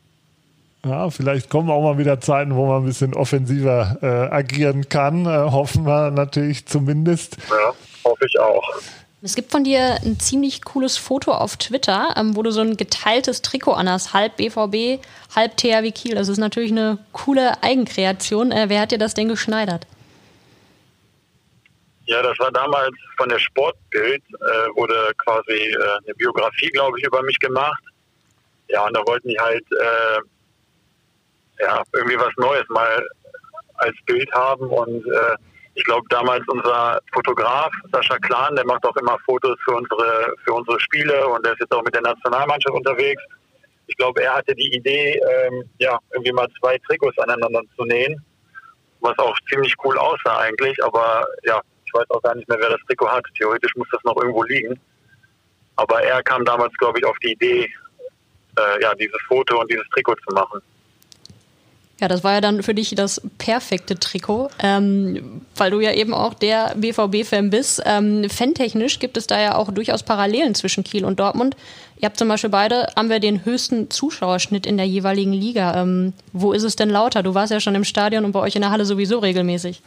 Ja, 0.84 1.10
vielleicht 1.10 1.50
kommen 1.50 1.70
auch 1.70 1.82
mal 1.82 1.98
wieder 1.98 2.20
Zeiten, 2.20 2.54
wo 2.54 2.66
man 2.66 2.82
ein 2.82 2.86
bisschen 2.86 3.14
offensiver 3.14 3.98
äh, 4.02 4.34
agieren 4.34 4.88
kann. 4.88 5.26
Äh, 5.26 5.50
hoffen 5.50 5.84
wir 5.86 6.10
natürlich 6.10 6.66
zumindest. 6.66 7.36
Ja, 7.50 7.72
hoffe 8.04 8.26
ich 8.26 8.38
auch. 8.38 8.62
Es 9.22 9.34
gibt 9.34 9.52
von 9.52 9.64
dir 9.64 9.98
ein 10.02 10.18
ziemlich 10.18 10.62
cooles 10.62 10.96
Foto 10.96 11.32
auf 11.32 11.58
Twitter, 11.58 12.14
ähm, 12.16 12.36
wo 12.36 12.42
du 12.42 12.50
so 12.50 12.62
ein 12.62 12.78
geteiltes 12.78 13.42
Trikot 13.42 13.72
anhast, 13.72 14.14
halb 14.14 14.38
BVB, 14.38 15.04
halb 15.36 15.58
THW 15.58 15.90
Kiel. 15.90 16.14
Das 16.14 16.28
ist 16.28 16.38
natürlich 16.38 16.70
eine 16.72 16.96
coole 17.12 17.62
Eigenkreation. 17.62 18.50
Äh, 18.50 18.70
wer 18.70 18.80
hat 18.80 18.92
dir 18.92 18.98
das 18.98 19.12
denn 19.12 19.28
geschneidert? 19.28 19.86
Ja, 22.10 22.20
das 22.22 22.36
war 22.40 22.50
damals 22.50 22.96
von 23.16 23.28
der 23.28 23.38
Sportbild, 23.38 24.20
äh, 24.32 24.68
wurde 24.74 25.12
quasi 25.18 25.52
äh, 25.52 25.76
eine 26.04 26.14
Biografie, 26.16 26.66
glaube 26.70 26.98
ich, 26.98 27.06
über 27.06 27.22
mich 27.22 27.38
gemacht. 27.38 27.80
Ja, 28.66 28.84
und 28.84 28.96
da 28.96 29.06
wollten 29.06 29.28
die 29.28 29.38
halt 29.38 29.64
äh, 29.70 30.18
ja, 31.62 31.84
irgendwie 31.92 32.18
was 32.18 32.32
Neues 32.36 32.68
mal 32.68 33.06
als 33.76 33.94
Bild 34.06 34.28
haben. 34.32 34.68
Und 34.70 35.06
äh, 35.06 35.36
ich 35.74 35.84
glaube, 35.84 36.04
damals 36.10 36.42
unser 36.48 36.98
Fotograf, 37.12 37.70
Sascha 37.92 38.18
Klan, 38.18 38.56
der 38.56 38.66
macht 38.66 38.84
auch 38.84 38.96
immer 38.96 39.16
Fotos 39.24 39.56
für 39.64 39.76
unsere, 39.76 40.34
für 40.44 40.54
unsere 40.54 40.80
Spiele 40.80 41.28
und 41.28 41.46
der 41.46 41.52
ist 41.52 41.60
jetzt 41.60 41.72
auch 41.72 41.84
mit 41.84 41.94
der 41.94 42.02
Nationalmannschaft 42.02 42.74
unterwegs. 42.74 43.22
Ich 43.86 43.96
glaube, 43.96 44.20
er 44.24 44.34
hatte 44.34 44.56
die 44.56 44.74
Idee, 44.74 45.12
ähm, 45.12 45.62
ja, 45.78 45.96
irgendwie 46.10 46.32
mal 46.32 46.48
zwei 46.58 46.76
Trikots 46.88 47.18
aneinander 47.20 47.62
zu 47.76 47.84
nähen, 47.84 48.20
was 48.98 49.16
auch 49.20 49.36
ziemlich 49.48 49.76
cool 49.84 49.96
aussah 49.96 50.38
eigentlich. 50.40 50.82
Aber 50.82 51.24
ja, 51.44 51.60
ich 51.90 51.98
weiß 51.98 52.10
auch 52.10 52.22
gar 52.22 52.34
nicht 52.34 52.48
mehr, 52.48 52.58
wer 52.60 52.70
das 52.70 52.80
Trikot 52.86 53.08
hat. 53.08 53.24
Theoretisch 53.36 53.74
muss 53.76 53.88
das 53.90 54.02
noch 54.04 54.16
irgendwo 54.16 54.42
liegen. 54.44 54.78
Aber 55.76 56.02
er 56.02 56.22
kam 56.22 56.44
damals, 56.44 56.72
glaube 56.74 56.98
ich, 56.98 57.04
auf 57.04 57.16
die 57.18 57.32
Idee, 57.32 57.70
äh, 58.58 58.82
ja, 58.82 58.94
dieses 58.94 59.20
Foto 59.26 59.60
und 59.60 59.70
dieses 59.70 59.88
Trikot 59.90 60.16
zu 60.16 60.34
machen. 60.34 60.60
Ja, 62.00 62.08
das 62.08 62.24
war 62.24 62.32
ja 62.32 62.40
dann 62.40 62.62
für 62.62 62.72
dich 62.72 62.94
das 62.94 63.20
perfekte 63.36 63.98
Trikot, 63.98 64.48
ähm, 64.58 65.42
weil 65.54 65.70
du 65.70 65.80
ja 65.80 65.92
eben 65.92 66.14
auch 66.14 66.32
der 66.32 66.74
BVB-Fan 66.74 67.50
bist. 67.50 67.82
Ähm, 67.84 68.30
fantechnisch 68.30 69.00
gibt 69.00 69.18
es 69.18 69.26
da 69.26 69.38
ja 69.38 69.54
auch 69.54 69.70
durchaus 69.70 70.02
Parallelen 70.02 70.54
zwischen 70.54 70.82
Kiel 70.82 71.04
und 71.04 71.20
Dortmund. 71.20 71.56
Ihr 71.98 72.06
habt 72.06 72.16
zum 72.16 72.28
Beispiel 72.28 72.48
beide, 72.48 72.86
haben 72.96 73.10
wir 73.10 73.20
den 73.20 73.44
höchsten 73.44 73.90
Zuschauerschnitt 73.90 74.64
in 74.64 74.78
der 74.78 74.86
jeweiligen 74.86 75.34
Liga. 75.34 75.82
Ähm, 75.82 76.14
wo 76.32 76.52
ist 76.52 76.62
es 76.62 76.74
denn 76.74 76.88
lauter? 76.88 77.22
Du 77.22 77.34
warst 77.34 77.52
ja 77.52 77.60
schon 77.60 77.74
im 77.74 77.84
Stadion 77.84 78.24
und 78.24 78.32
bei 78.32 78.40
euch 78.40 78.56
in 78.56 78.62
der 78.62 78.70
Halle 78.70 78.86
sowieso 78.86 79.18
regelmäßig. 79.18 79.82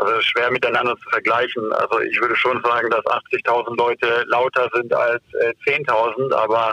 Also 0.00 0.18
schwer 0.22 0.50
miteinander 0.50 0.96
zu 0.96 1.10
vergleichen. 1.10 1.70
Also 1.74 2.00
ich 2.00 2.18
würde 2.22 2.34
schon 2.34 2.62
sagen, 2.64 2.88
dass 2.88 3.04
80.000 3.04 3.76
Leute 3.76 4.24
lauter 4.28 4.66
sind 4.72 4.94
als 4.94 5.22
äh, 5.34 5.52
10.000, 5.70 6.34
aber 6.34 6.72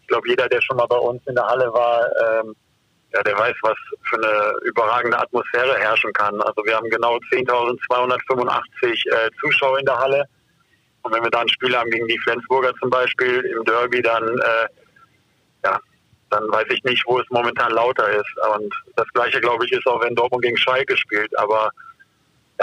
ich 0.00 0.06
glaube, 0.06 0.26
jeder, 0.26 0.48
der 0.48 0.62
schon 0.62 0.78
mal 0.78 0.86
bei 0.86 0.96
uns 0.96 1.20
in 1.26 1.34
der 1.34 1.46
Halle 1.46 1.70
war, 1.70 2.00
ähm, 2.24 2.56
ja, 3.12 3.22
der 3.22 3.38
weiß, 3.38 3.54
was 3.60 3.76
für 4.08 4.16
eine 4.16 4.54
überragende 4.64 5.18
Atmosphäre 5.18 5.78
herrschen 5.78 6.14
kann. 6.14 6.40
Also 6.40 6.64
wir 6.64 6.74
haben 6.74 6.88
genau 6.88 7.16
10.285 7.30 8.56
äh, 8.82 9.30
Zuschauer 9.38 9.78
in 9.78 9.84
der 9.84 9.98
Halle. 9.98 10.24
Und 11.02 11.14
wenn 11.14 11.22
wir 11.22 11.30
da 11.30 11.40
ein 11.40 11.48
Spiel 11.50 11.76
haben 11.76 11.90
gegen 11.90 12.08
die 12.08 12.18
Flensburger 12.20 12.72
zum 12.80 12.88
Beispiel 12.88 13.40
im 13.54 13.64
Derby, 13.64 14.00
dann, 14.00 14.38
äh, 14.38 14.66
ja, 15.64 15.78
dann 16.30 16.50
weiß 16.50 16.68
ich 16.70 16.82
nicht, 16.84 17.04
wo 17.06 17.20
es 17.20 17.26
momentan 17.28 17.72
lauter 17.72 18.08
ist. 18.08 18.32
Und 18.56 18.74
das 18.96 19.08
Gleiche, 19.12 19.42
glaube 19.42 19.66
ich, 19.66 19.72
ist 19.72 19.86
auch, 19.86 20.02
wenn 20.02 20.14
Dortmund 20.14 20.42
gegen 20.42 20.56
Schalke 20.56 20.96
spielt. 20.96 21.38
Aber 21.38 21.70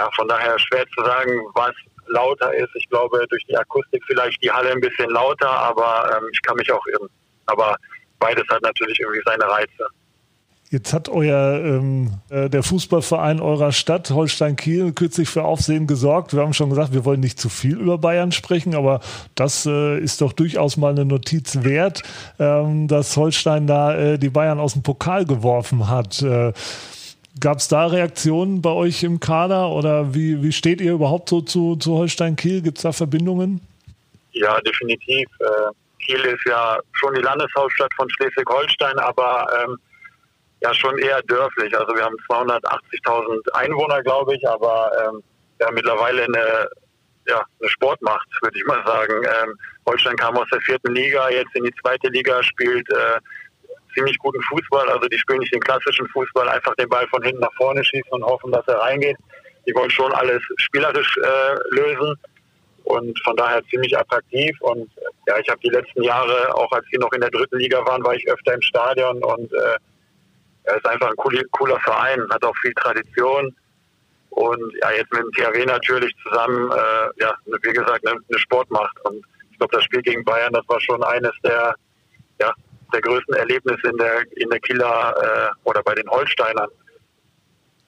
ja, 0.00 0.08
von 0.16 0.28
daher 0.28 0.58
schwer 0.58 0.86
zu 0.96 1.04
sagen, 1.04 1.32
was 1.54 1.74
lauter 2.06 2.54
ist. 2.54 2.70
Ich 2.74 2.88
glaube, 2.88 3.26
durch 3.28 3.44
die 3.46 3.56
Akustik 3.56 4.02
vielleicht 4.06 4.42
die 4.42 4.50
Halle 4.50 4.72
ein 4.72 4.80
bisschen 4.80 5.10
lauter, 5.10 5.50
aber 5.50 6.10
ähm, 6.16 6.28
ich 6.32 6.40
kann 6.42 6.56
mich 6.56 6.72
auch 6.72 6.84
irren. 6.86 7.08
Aber 7.46 7.76
beides 8.18 8.44
hat 8.48 8.62
natürlich 8.62 8.98
irgendwie 8.98 9.22
seine 9.24 9.44
Reize. 9.44 9.86
Jetzt 10.70 10.92
hat 10.92 11.08
euer 11.08 11.60
ähm, 11.64 12.12
äh, 12.30 12.48
der 12.48 12.62
Fußballverein 12.62 13.40
eurer 13.40 13.72
Stadt 13.72 14.08
Holstein 14.10 14.54
Kiel 14.54 14.92
kürzlich 14.92 15.28
für 15.28 15.42
Aufsehen 15.42 15.88
gesorgt. 15.88 16.32
Wir 16.32 16.42
haben 16.42 16.54
schon 16.54 16.70
gesagt, 16.70 16.94
wir 16.94 17.04
wollen 17.04 17.18
nicht 17.18 17.40
zu 17.40 17.48
viel 17.48 17.76
über 17.76 17.98
Bayern 17.98 18.30
sprechen, 18.30 18.76
aber 18.76 19.00
das 19.34 19.66
äh, 19.66 19.98
ist 19.98 20.20
doch 20.20 20.32
durchaus 20.32 20.76
mal 20.76 20.92
eine 20.92 21.04
Notiz 21.04 21.64
wert, 21.64 22.04
ähm, 22.38 22.86
dass 22.86 23.16
Holstein 23.16 23.66
da 23.66 23.96
äh, 23.96 24.18
die 24.18 24.30
Bayern 24.30 24.60
aus 24.60 24.74
dem 24.74 24.84
Pokal 24.84 25.26
geworfen 25.26 25.88
hat. 25.88 26.22
Äh, 26.22 26.52
Gab 27.40 27.58
es 27.58 27.68
da 27.68 27.86
Reaktionen 27.86 28.60
bei 28.60 28.70
euch 28.70 29.02
im 29.02 29.18
Kader 29.18 29.70
oder 29.70 30.14
wie, 30.14 30.42
wie 30.42 30.52
steht 30.52 30.80
ihr 30.80 30.92
überhaupt 30.92 31.30
so 31.30 31.40
zu, 31.40 31.76
zu 31.76 31.96
Holstein 31.96 32.36
Kiel? 32.36 32.60
Gibt 32.60 32.78
es 32.78 32.82
da 32.82 32.92
Verbindungen? 32.92 33.60
Ja, 34.32 34.60
definitiv. 34.60 35.26
Äh, 35.40 36.04
Kiel 36.04 36.20
ist 36.20 36.44
ja 36.46 36.78
schon 36.92 37.14
die 37.14 37.22
Landeshauptstadt 37.22 37.92
von 37.94 38.08
Schleswig-Holstein, 38.10 38.98
aber 38.98 39.46
ähm, 39.62 39.78
ja 40.60 40.74
schon 40.74 40.98
eher 40.98 41.22
dörflich. 41.22 41.76
Also 41.76 41.94
wir 41.94 42.04
haben 42.04 42.16
280.000 42.28 43.50
Einwohner, 43.54 44.02
glaube 44.02 44.36
ich, 44.36 44.46
aber 44.48 44.90
ähm, 45.04 45.22
ja, 45.60 45.70
mittlerweile 45.70 46.24
eine, 46.24 46.68
ja, 47.26 47.42
eine 47.60 47.68
Sportmacht, 47.70 48.28
würde 48.42 48.58
ich 48.58 48.64
mal 48.66 48.84
sagen. 48.84 49.14
Ähm, 49.24 49.54
Holstein 49.86 50.16
kam 50.16 50.36
aus 50.36 50.48
der 50.52 50.60
vierten 50.60 50.94
Liga, 50.94 51.30
jetzt 51.30 51.54
in 51.54 51.64
die 51.64 51.74
zweite 51.80 52.08
Liga, 52.08 52.42
spielt 52.42 52.88
äh, 52.90 53.18
ziemlich 53.94 54.18
guten 54.18 54.42
Fußball. 54.42 54.88
Also 54.88 55.06
die 55.08 55.18
spielen 55.18 55.40
nicht 55.40 55.54
den 55.54 55.60
klassischen 55.60 56.06
Fußball, 56.08 56.48
einfach 56.48 56.74
den 56.76 56.88
Ball 56.88 57.06
von 57.08 57.22
hinten 57.22 57.40
nach 57.40 57.54
vorne 57.56 57.84
schießen 57.84 58.12
und 58.12 58.24
hoffen, 58.24 58.52
dass 58.52 58.66
er 58.68 58.78
reingeht. 58.78 59.16
Die 59.66 59.74
wollen 59.74 59.90
schon 59.90 60.12
alles 60.12 60.42
spielerisch 60.56 61.16
äh, 61.18 61.74
lösen 61.74 62.16
und 62.84 63.18
von 63.22 63.36
daher 63.36 63.62
ziemlich 63.66 63.96
attraktiv. 63.96 64.56
Und 64.60 64.90
ja, 65.26 65.38
ich 65.38 65.48
habe 65.48 65.60
die 65.60 65.70
letzten 65.70 66.02
Jahre, 66.02 66.54
auch 66.54 66.70
als 66.72 66.86
wir 66.90 66.98
noch 66.98 67.12
in 67.12 67.20
der 67.20 67.30
dritten 67.30 67.58
Liga 67.58 67.84
waren, 67.86 68.02
war 68.04 68.14
ich 68.14 68.28
öfter 68.28 68.54
im 68.54 68.62
Stadion 68.62 69.22
und 69.22 69.52
äh, 69.52 69.76
er 70.64 70.76
ist 70.76 70.86
einfach 70.86 71.10
ein 71.10 71.16
cooler, 71.16 71.42
cooler 71.52 71.80
Verein, 71.80 72.22
hat 72.30 72.44
auch 72.44 72.56
viel 72.58 72.74
Tradition. 72.74 73.54
Und 74.30 74.74
ja, 74.80 74.92
jetzt 74.92 75.12
mit 75.12 75.22
dem 75.22 75.32
THW 75.32 75.64
natürlich 75.66 76.14
zusammen, 76.22 76.70
äh, 76.70 77.22
ja, 77.22 77.34
wie 77.44 77.72
gesagt, 77.72 78.06
eine, 78.06 78.18
eine 78.28 78.38
Sportmacht. 78.38 78.96
Und 79.04 79.24
ich 79.50 79.58
glaube, 79.58 79.74
das 79.74 79.84
Spiel 79.84 80.02
gegen 80.02 80.24
Bayern, 80.24 80.52
das 80.52 80.68
war 80.68 80.80
schon 80.80 81.02
eines 81.02 81.32
der, 81.42 81.74
ja, 82.40 82.52
der 82.92 83.00
größten 83.00 83.34
Erlebnisse 83.34 83.88
in 83.88 83.96
der, 83.96 84.22
in 84.36 84.48
der 84.50 84.60
Kieler 84.60 85.14
äh, 85.22 85.68
oder 85.68 85.82
bei 85.82 85.94
den 85.94 86.08
Holsteinern. 86.08 86.68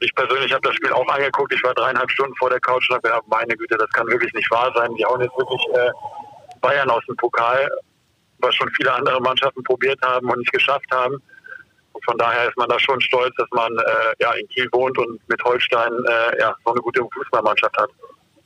Ich 0.00 0.12
persönlich 0.14 0.52
habe 0.52 0.66
das 0.66 0.74
Spiel 0.74 0.92
auch 0.92 1.06
angeguckt. 1.08 1.54
Ich 1.54 1.62
war 1.62 1.74
dreieinhalb 1.74 2.10
Stunden 2.10 2.34
vor 2.36 2.50
der 2.50 2.60
Couch 2.60 2.88
und 2.90 2.96
habe 2.96 3.08
gedacht, 3.08 3.22
meine 3.28 3.56
Güte, 3.56 3.76
das 3.76 3.90
kann 3.90 4.06
wirklich 4.08 4.32
nicht 4.34 4.50
wahr 4.50 4.72
sein. 4.74 4.92
Die 4.96 5.04
hauen 5.04 5.20
jetzt 5.20 5.36
wirklich 5.38 5.62
äh, 5.74 5.90
Bayern 6.60 6.90
aus 6.90 7.04
dem 7.06 7.16
Pokal, 7.16 7.70
was 8.38 8.54
schon 8.54 8.70
viele 8.76 8.92
andere 8.92 9.20
Mannschaften 9.20 9.62
probiert 9.62 10.00
haben 10.02 10.28
und 10.28 10.38
nicht 10.38 10.52
geschafft 10.52 10.90
haben. 10.92 11.22
Und 11.92 12.04
von 12.04 12.18
daher 12.18 12.48
ist 12.48 12.56
man 12.56 12.68
da 12.68 12.78
schon 12.80 13.00
stolz, 13.00 13.34
dass 13.36 13.48
man 13.52 13.72
äh, 13.78 14.14
ja, 14.20 14.32
in 14.32 14.48
Kiel 14.48 14.68
wohnt 14.72 14.98
und 14.98 15.20
mit 15.28 15.42
Holstein 15.44 15.92
äh, 16.08 16.40
ja, 16.40 16.54
so 16.64 16.72
eine 16.72 16.80
gute 16.80 17.06
Fußballmannschaft 17.14 17.76
hat. 17.78 17.90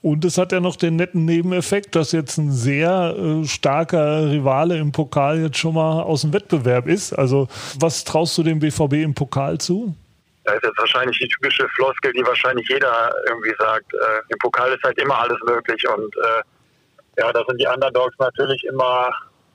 Und 0.06 0.24
es 0.24 0.38
hat 0.38 0.52
ja 0.52 0.60
noch 0.60 0.76
den 0.76 0.94
netten 0.94 1.24
Nebeneffekt, 1.24 1.96
dass 1.96 2.12
jetzt 2.12 2.38
ein 2.38 2.52
sehr 2.52 3.16
äh, 3.18 3.44
starker 3.44 4.30
Rivale 4.30 4.78
im 4.78 4.92
Pokal 4.92 5.40
jetzt 5.40 5.58
schon 5.58 5.74
mal 5.74 6.00
aus 6.00 6.20
dem 6.20 6.32
Wettbewerb 6.32 6.86
ist. 6.86 7.12
Also 7.12 7.48
was 7.80 8.04
traust 8.04 8.38
du 8.38 8.44
dem 8.44 8.60
BVB 8.60 9.02
im 9.02 9.14
Pokal 9.16 9.58
zu? 9.58 9.96
Das 10.44 10.54
ist 10.54 10.62
jetzt 10.62 10.78
wahrscheinlich 10.78 11.18
die 11.18 11.26
typische 11.26 11.68
Floskel, 11.70 12.12
die 12.12 12.24
wahrscheinlich 12.24 12.68
jeder 12.68 13.12
irgendwie 13.26 13.52
sagt. 13.58 13.92
Äh, 13.94 14.20
Im 14.28 14.38
Pokal 14.38 14.72
ist 14.74 14.84
halt 14.84 14.96
immer 15.02 15.18
alles 15.18 15.38
möglich 15.44 15.84
und 15.88 16.14
äh, 16.18 17.20
ja, 17.20 17.32
da 17.32 17.42
sind 17.48 17.60
die 17.60 17.66
Underdogs 17.66 18.14
natürlich 18.20 18.62
immer 18.62 19.10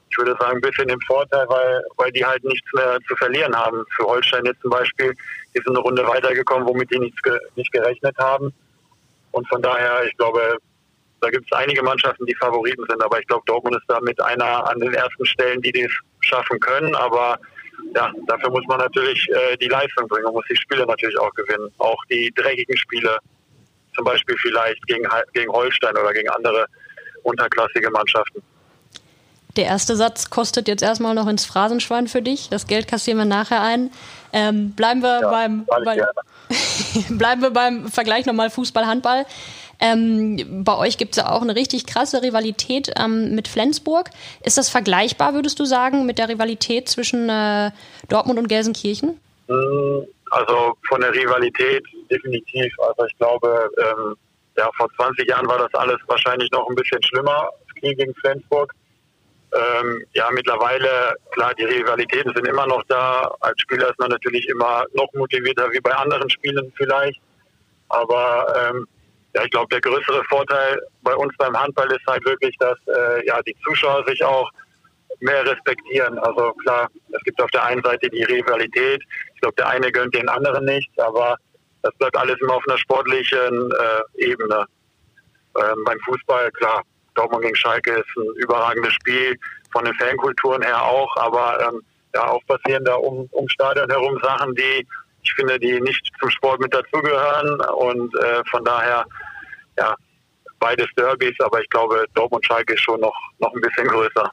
ich 0.09 0.17
würde 0.17 0.35
sagen, 0.37 0.57
ein 0.57 0.61
bisschen 0.61 0.89
im 0.89 0.99
Vorteil, 1.07 1.45
weil, 1.47 1.81
weil 1.95 2.11
die 2.11 2.25
halt 2.25 2.43
nichts 2.43 2.67
mehr 2.73 2.99
zu 3.07 3.15
verlieren 3.15 3.55
haben. 3.55 3.85
Für 3.95 4.03
Holstein 4.03 4.43
jetzt 4.43 4.61
zum 4.61 4.71
Beispiel, 4.71 5.13
die 5.55 5.61
sind 5.65 5.69
eine 5.69 5.79
Runde 5.79 6.05
weitergekommen, 6.05 6.67
womit 6.67 6.91
die 6.91 6.99
nichts 6.99 7.21
nicht 7.55 7.71
gerechnet 7.71 8.17
haben. 8.17 8.53
Und 9.31 9.47
von 9.47 9.61
daher, 9.61 10.03
ich 10.05 10.15
glaube, 10.17 10.57
da 11.21 11.29
gibt 11.29 11.45
es 11.51 11.57
einige 11.57 11.83
Mannschaften, 11.83 12.25
die 12.25 12.35
Favoriten 12.35 12.83
sind, 12.89 13.01
aber 13.03 13.19
ich 13.19 13.27
glaube, 13.27 13.43
Dortmund 13.45 13.75
ist 13.75 13.85
da 13.87 13.99
mit 14.01 14.19
einer 14.21 14.67
an 14.67 14.79
den 14.79 14.93
ersten 14.93 15.25
Stellen, 15.25 15.61
die 15.61 15.71
das 15.71 15.91
schaffen 16.21 16.59
können. 16.59 16.95
Aber 16.95 17.39
ja, 17.95 18.11
dafür 18.27 18.49
muss 18.49 18.65
man 18.67 18.79
natürlich 18.79 19.27
äh, 19.29 19.57
die 19.57 19.67
Leistung 19.67 20.07
bringen, 20.07 20.25
man 20.25 20.33
muss 20.33 20.45
die 20.49 20.55
Spiele 20.55 20.85
natürlich 20.85 21.17
auch 21.19 21.31
gewinnen. 21.33 21.71
Auch 21.77 21.97
die 22.09 22.31
dreckigen 22.35 22.75
Spiele, 22.77 23.17
zum 23.95 24.05
Beispiel 24.05 24.35
vielleicht 24.37 24.85
gegen, 24.87 25.07
gegen 25.33 25.51
Holstein 25.51 25.95
oder 25.97 26.13
gegen 26.13 26.29
andere 26.29 26.65
unterklassige 27.23 27.89
Mannschaften. 27.91 28.41
Der 29.57 29.65
erste 29.65 29.95
Satz 29.95 30.29
kostet 30.29 30.67
jetzt 30.67 30.81
erstmal 30.81 31.13
noch 31.13 31.27
ins 31.27 31.45
Phrasenschwein 31.45 32.07
für 32.07 32.21
dich. 32.21 32.49
Das 32.49 32.67
Geld 32.67 32.87
kassieren 32.87 33.17
wir 33.17 33.25
nachher 33.25 33.61
ein. 33.61 33.91
Ähm, 34.31 34.71
bleiben, 34.71 35.01
wir 35.01 35.19
ja, 35.21 35.29
beim, 35.29 35.65
bei, 35.65 36.01
bleiben 37.09 37.41
wir 37.41 37.51
beim 37.51 37.87
Vergleich 37.87 38.25
nochmal 38.25 38.49
Fußball-Handball. 38.49 39.25
Ähm, 39.79 40.63
bei 40.63 40.77
euch 40.77 40.97
gibt 40.97 41.11
es 41.11 41.17
ja 41.17 41.31
auch 41.31 41.41
eine 41.41 41.55
richtig 41.55 41.87
krasse 41.87 42.21
Rivalität 42.21 42.91
ähm, 42.99 43.33
mit 43.33 43.47
Flensburg. 43.47 44.11
Ist 44.43 44.59
das 44.59 44.69
vergleichbar, 44.69 45.33
würdest 45.33 45.59
du 45.59 45.65
sagen, 45.65 46.05
mit 46.05 46.19
der 46.19 46.29
Rivalität 46.29 46.87
zwischen 46.87 47.27
äh, 47.29 47.71
Dortmund 48.07 48.37
und 48.37 48.47
Gelsenkirchen? 48.47 49.19
Mm, 49.47 50.01
also 50.29 50.77
von 50.87 51.01
der 51.01 51.11
Rivalität 51.13 51.83
definitiv. 52.11 52.71
Also 52.79 53.05
ich 53.05 53.17
glaube, 53.17 53.69
ähm, 53.79 54.15
ja, 54.55 54.69
vor 54.77 54.87
20 54.97 55.27
Jahren 55.27 55.47
war 55.47 55.57
das 55.57 55.73
alles 55.73 55.97
wahrscheinlich 56.05 56.51
noch 56.51 56.69
ein 56.69 56.75
bisschen 56.75 57.01
schlimmer, 57.01 57.49
Kiel 57.79 57.95
gegen 57.95 58.13
Flensburg. 58.15 58.73
Ähm, 59.53 60.05
ja, 60.13 60.29
mittlerweile, 60.31 61.15
klar, 61.31 61.53
die 61.55 61.65
Rivalitäten 61.65 62.33
sind 62.33 62.47
immer 62.47 62.67
noch 62.67 62.83
da. 62.87 63.35
Als 63.41 63.59
Spieler 63.61 63.89
ist 63.89 63.99
man 63.99 64.09
natürlich 64.09 64.47
immer 64.47 64.85
noch 64.93 65.11
motivierter 65.13 65.69
wie 65.71 65.81
bei 65.81 65.91
anderen 65.91 66.29
Spielen 66.29 66.71
vielleicht. 66.77 67.19
Aber 67.89 68.53
ähm, 68.57 68.87
ja, 69.35 69.43
ich 69.43 69.51
glaube, 69.51 69.67
der 69.69 69.81
größere 69.81 70.23
Vorteil 70.29 70.81
bei 71.03 71.13
uns 71.15 71.35
beim 71.37 71.57
Handball 71.57 71.91
ist 71.91 72.05
halt 72.07 72.25
wirklich, 72.25 72.55
dass 72.59 72.77
äh, 72.87 73.25
ja 73.25 73.41
die 73.41 73.55
Zuschauer 73.65 74.05
sich 74.07 74.23
auch 74.23 74.49
mehr 75.19 75.45
respektieren. 75.45 76.17
Also 76.19 76.53
klar, 76.53 76.89
es 77.11 77.21
gibt 77.23 77.41
auf 77.41 77.51
der 77.51 77.65
einen 77.65 77.83
Seite 77.83 78.09
die 78.09 78.23
Rivalität. 78.23 79.03
Ich 79.35 79.41
glaube, 79.41 79.55
der 79.55 79.67
eine 79.67 79.91
gönnt 79.91 80.15
den 80.15 80.29
anderen 80.29 80.65
nicht, 80.65 80.89
aber 80.99 81.35
das 81.81 81.93
bleibt 81.95 82.15
alles 82.15 82.39
immer 82.41 82.55
auf 82.55 82.63
einer 82.67 82.77
sportlichen 82.77 83.71
äh, 83.71 84.25
Ebene. 84.25 84.65
Ähm, 85.57 85.83
beim 85.83 85.99
Fußball, 86.05 86.51
klar, 86.51 86.83
Dortmund 87.15 87.43
gegen 87.43 87.55
Schalke 87.55 87.91
ist 87.91 88.17
ein 88.17 88.35
überragendes 88.37 88.93
Spiel, 88.93 89.37
von 89.71 89.85
den 89.85 89.93
Fankulturen 89.95 90.61
her 90.61 90.81
auch, 90.81 91.15
aber 91.17 91.59
ähm, 91.67 91.81
ja, 92.13 92.27
auch 92.27 92.41
passieren 92.45 92.83
da 92.85 92.95
um, 92.95 93.27
um 93.31 93.47
Stadion 93.49 93.89
herum 93.89 94.19
Sachen, 94.21 94.53
die 94.55 94.85
ich 95.23 95.33
finde, 95.33 95.59
die 95.59 95.79
nicht 95.79 96.09
zum 96.19 96.29
Sport 96.29 96.59
mit 96.59 96.73
dazugehören 96.73 97.61
und 97.75 98.15
äh, 98.17 98.41
von 98.49 98.63
daher, 98.65 99.05
ja, 99.77 99.95
beides 100.59 100.87
Derbys, 100.97 101.35
aber 101.39 101.61
ich 101.61 101.69
glaube, 101.69 102.05
Dortmund-Schalke 102.15 102.73
ist 102.73 102.81
schon 102.81 102.99
noch, 102.99 103.15
noch 103.39 103.53
ein 103.53 103.61
bisschen 103.61 103.87
größer. 103.87 104.29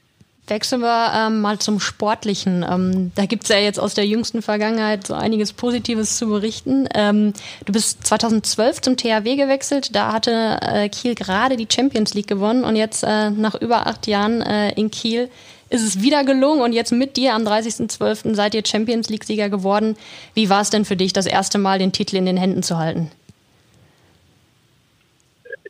Wechseln 0.51 0.81
wir 0.81 1.13
ähm, 1.15 1.41
mal 1.41 1.59
zum 1.59 1.81
Sportlichen. 1.81 2.65
Ähm, 2.69 3.13
da 3.15 3.27
gibt 3.27 3.45
es 3.45 3.49
ja 3.51 3.59
jetzt 3.59 3.79
aus 3.79 3.95
der 3.95 4.07
jüngsten 4.07 4.43
Vergangenheit 4.43 5.07
so 5.07 5.15
einiges 5.15 5.53
Positives 5.53 6.17
zu 6.17 6.29
berichten. 6.29 6.89
Ähm, 6.95 7.33
du 7.65 7.73
bist 7.73 8.07
2012 8.07 8.81
zum 8.81 8.97
THW 8.97 9.37
gewechselt. 9.37 9.95
Da 9.95 10.13
hatte 10.13 10.59
äh, 10.63 10.89
Kiel 10.89 11.15
gerade 11.15 11.57
die 11.57 11.69
Champions 11.71 12.15
League 12.15 12.27
gewonnen 12.27 12.65
und 12.65 12.77
jetzt 12.77 13.05
äh, 13.05 13.31
nach 13.31 13.55
über 13.55 13.87
acht 13.87 14.07
Jahren 14.07 14.43
äh, 14.43 14.73
in 14.73 14.91
Kiel 14.91 15.31
ist 15.71 15.83
es 15.83 16.01
wieder 16.01 16.25
gelungen 16.25 16.63
und 16.63 16.73
jetzt 16.73 16.93
mit 16.93 17.17
dir 17.17 17.35
am 17.35 17.43
30.12. 17.43 18.35
seid 18.35 18.55
ihr 18.55 18.63
Champions 18.65 19.09
League-Sieger 19.09 19.51
geworden. 19.51 19.97
Wie 20.35 20.49
war 20.49 20.63
es 20.63 20.71
denn 20.71 20.85
für 20.85 20.97
dich, 20.97 21.13
das 21.13 21.27
erste 21.27 21.59
Mal 21.59 21.79
den 21.79 21.93
Titel 21.93 22.17
in 22.17 22.27
den 22.27 22.37
Händen 22.37 22.63
zu 22.63 22.79
halten? 22.79 23.11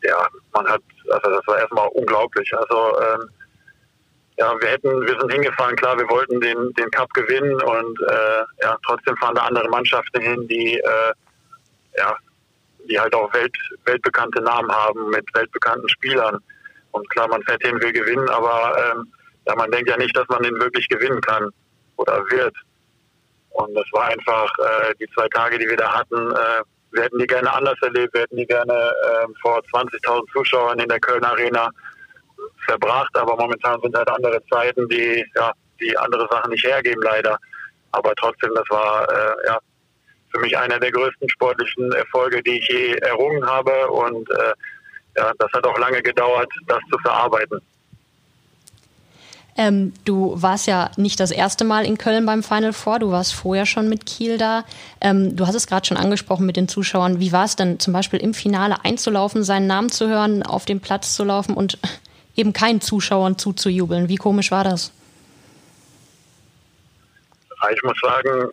Ja, 0.03 0.27
man 0.53 0.67
hat, 0.69 0.81
also 1.11 1.31
das 1.31 1.47
war 1.47 1.59
erstmal 1.59 1.89
unglaublich. 1.89 2.49
Also 2.57 2.77
ähm, 3.01 3.29
ja, 4.39 4.55
wir 4.61 4.69
hätten, 4.69 5.03
wir 5.03 5.19
sind 5.19 5.33
hingefahren, 5.33 5.75
klar, 5.77 5.99
wir 5.99 6.09
wollten 6.09 6.41
den, 6.41 6.73
den 6.75 6.91
Cup 6.93 7.13
gewinnen 7.13 7.61
und 7.61 8.01
äh, 8.03 8.43
ja, 8.63 8.79
trotzdem 8.87 9.17
fahren 9.17 9.35
da 9.35 9.43
andere 9.43 9.69
Mannschaften 9.69 10.21
hin, 10.21 10.47
die 10.49 10.79
äh, 10.79 11.13
ja, 11.97 12.17
die 12.89 12.99
halt 12.99 13.15
auch 13.15 13.33
Welt, 13.35 13.55
weltbekannte 13.85 14.41
Namen 14.43 14.71
haben 14.71 15.11
mit 15.11 15.27
weltbekannten 15.35 15.89
Spielern. 15.89 16.39
Und 16.93 17.09
klar, 17.11 17.29
man 17.29 17.43
fährt 17.43 17.63
hin, 17.63 17.81
will 17.81 17.93
gewinnen, 17.93 18.29
aber 18.31 18.93
ähm, 18.93 19.13
ja, 19.47 19.55
man 19.57 19.71
denkt 19.71 19.91
ja 19.91 19.97
nicht, 19.97 20.17
dass 20.17 20.29
man 20.29 20.43
den 20.43 20.59
wirklich 20.61 20.89
gewinnen 20.89 21.21
kann 21.21 21.51
oder 21.97 22.23
wird. 22.31 22.55
Und 23.51 23.75
das 23.75 23.87
war 23.93 24.07
einfach 24.07 24.51
äh, 24.59 24.95
die 25.01 25.09
zwei 25.15 25.29
Tage, 25.29 25.59
die 25.59 25.69
wir 25.69 25.77
da 25.77 25.99
hatten. 25.99 26.31
Äh, 26.31 26.63
wir 26.93 27.03
hätten 27.03 27.19
die 27.19 27.27
gerne 27.27 27.53
anders 27.53 27.77
erlebt, 27.83 28.15
wir 28.15 28.23
hätten 28.23 28.37
die 28.37 28.47
gerne 28.47 28.73
äh, 28.73 29.27
vor 29.43 29.61
20.000 29.75 30.33
Zuschauern 30.33 30.79
in 30.79 30.89
der 30.89 31.01
Köln 31.01 31.25
Arena 31.25 31.71
verbracht, 32.69 33.17
aber 33.17 33.37
momentan 33.37 33.81
sind 33.81 33.97
halt 33.97 34.09
andere 34.11 34.41
Zeiten, 34.47 34.89
die 34.89 35.25
ja 35.35 35.53
die 35.81 35.97
andere 35.97 36.29
Sachen 36.31 36.51
nicht 36.51 36.65
hergeben 36.65 37.03
leider. 37.03 37.39
Aber 37.93 38.15
trotzdem, 38.17 38.51
das 38.55 38.69
war 38.69 39.09
äh, 39.09 39.47
ja 39.47 39.59
für 40.31 40.41
mich 40.41 40.57
einer 40.57 40.79
der 40.79 40.93
größten 40.93 41.29
sportlichen 41.31 41.93
Erfolge, 41.93 42.43
die 42.43 42.59
ich 42.59 42.69
je 42.69 42.95
errungen 42.97 43.45
habe 43.47 43.89
und 43.89 44.31
äh, 44.31 44.53
ja, 45.17 45.33
das 45.39 45.51
hat 45.53 45.67
auch 45.67 45.79
lange 45.79 46.03
gedauert, 46.03 46.51
das 46.67 46.81
zu 46.91 46.99
verarbeiten. 46.99 47.61
Ähm, 49.57 49.93
du 50.05 50.41
warst 50.41 50.69
ja 50.69 50.93
nicht 50.97 51.19
das 51.19 51.33
erste 51.33 51.65
Mal 51.65 51.85
in 51.85 51.99
Köln 51.99 52.25
beim 52.25 52.45
Final 52.45 52.73
Four, 52.73 53.01
du 53.01 53.11
warst 53.11 53.35
vorher 53.35 53.67
schon 53.67 53.89
mit 53.89 54.07
Kiel 54.07 54.39
da. 54.39 54.65
Ähm, 55.01 55.35
du 55.35 55.49
hast 55.49 55.57
es 55.57 55.67
gerade 55.67 55.85
schon 55.85 55.97
angesprochen 55.97 56.47
mit 56.47 56.57
den 56.57 56.69
Zuschauern. 56.69 57.19
Wie 57.19 57.33
war 57.33 57.45
es 57.45 57.57
denn 57.57 57.81
zum 57.81 57.93
Beispiel 57.93 58.21
im 58.21 58.35
Finale 58.35 58.85
einzulaufen, 58.85 59.43
seinen 59.43 59.67
Namen 59.67 59.91
zu 59.91 60.09
hören, 60.09 60.45
auf 60.45 60.65
dem 60.65 60.79
Platz 60.79 61.17
zu 61.17 61.25
laufen 61.25 61.55
und 61.55 61.79
eben 62.39 62.53
keinen 62.53 62.81
Zuschauern 62.81 63.37
zuzujubeln? 63.37 64.09
Wie 64.09 64.17
komisch 64.17 64.51
war 64.51 64.65
das? 64.65 64.93
Ich 67.75 67.83
muss 67.83 67.99
sagen, 68.01 68.49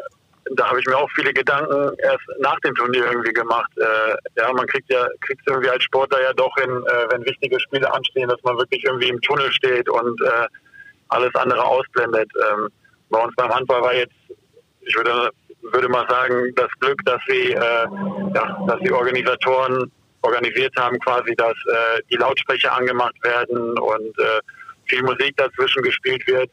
da 0.55 0.67
habe 0.69 0.79
ich 0.79 0.85
mir 0.87 0.97
auch 0.97 1.09
viele 1.15 1.31
Gedanken 1.31 1.95
erst 1.99 2.23
nach 2.39 2.59
dem 2.61 2.73
Turnier 2.75 3.05
irgendwie 3.05 3.33
gemacht. 3.33 3.71
Äh, 3.77 4.15
ja, 4.37 4.51
man 4.51 4.65
kriegt 4.65 4.91
ja 4.91 5.07
kriegt 5.21 5.41
irgendwie 5.47 5.69
als 5.69 5.83
Sportler 5.83 6.21
ja 6.21 6.33
doch 6.33 6.53
hin, 6.55 6.69
äh, 6.69 7.05
wenn 7.11 7.25
wichtige 7.25 7.59
Spiele 7.59 7.91
anstehen, 7.93 8.29
dass 8.29 8.41
man 8.43 8.57
wirklich 8.57 8.83
irgendwie 8.83 9.09
im 9.09 9.21
Tunnel 9.21 9.51
steht 9.51 9.87
und 9.89 10.21
äh, 10.21 10.47
alles 11.09 11.33
andere 11.35 11.63
ausblendet. 11.63 12.31
Ähm, 12.35 12.69
bei 13.09 13.23
uns 13.23 13.35
beim 13.35 13.53
Handball 13.53 13.81
war 13.81 13.93
jetzt, 13.93 14.15
ich 14.81 14.95
würde, 14.95 15.29
würde 15.61 15.89
mal 15.89 16.07
sagen, 16.09 16.53
das 16.55 16.69
Glück, 16.79 16.99
dass 17.05 17.21
sie, 17.27 17.53
äh, 17.53 17.87
ja, 18.33 18.65
dass 18.67 18.79
die 18.81 18.91
Organisatoren 18.91 19.91
organisiert 20.25 20.75
haben, 20.77 20.99
quasi, 20.99 21.33
dass 21.35 21.53
äh, 21.53 22.01
die 22.11 22.17
Lautsprecher 22.17 22.73
angemacht 22.73 23.15
werden 23.23 23.77
und 23.77 24.19
äh, 24.19 24.39
viel 24.87 25.03
Musik 25.03 25.35
dazwischen 25.37 25.83
gespielt 25.83 26.25
wird, 26.27 26.49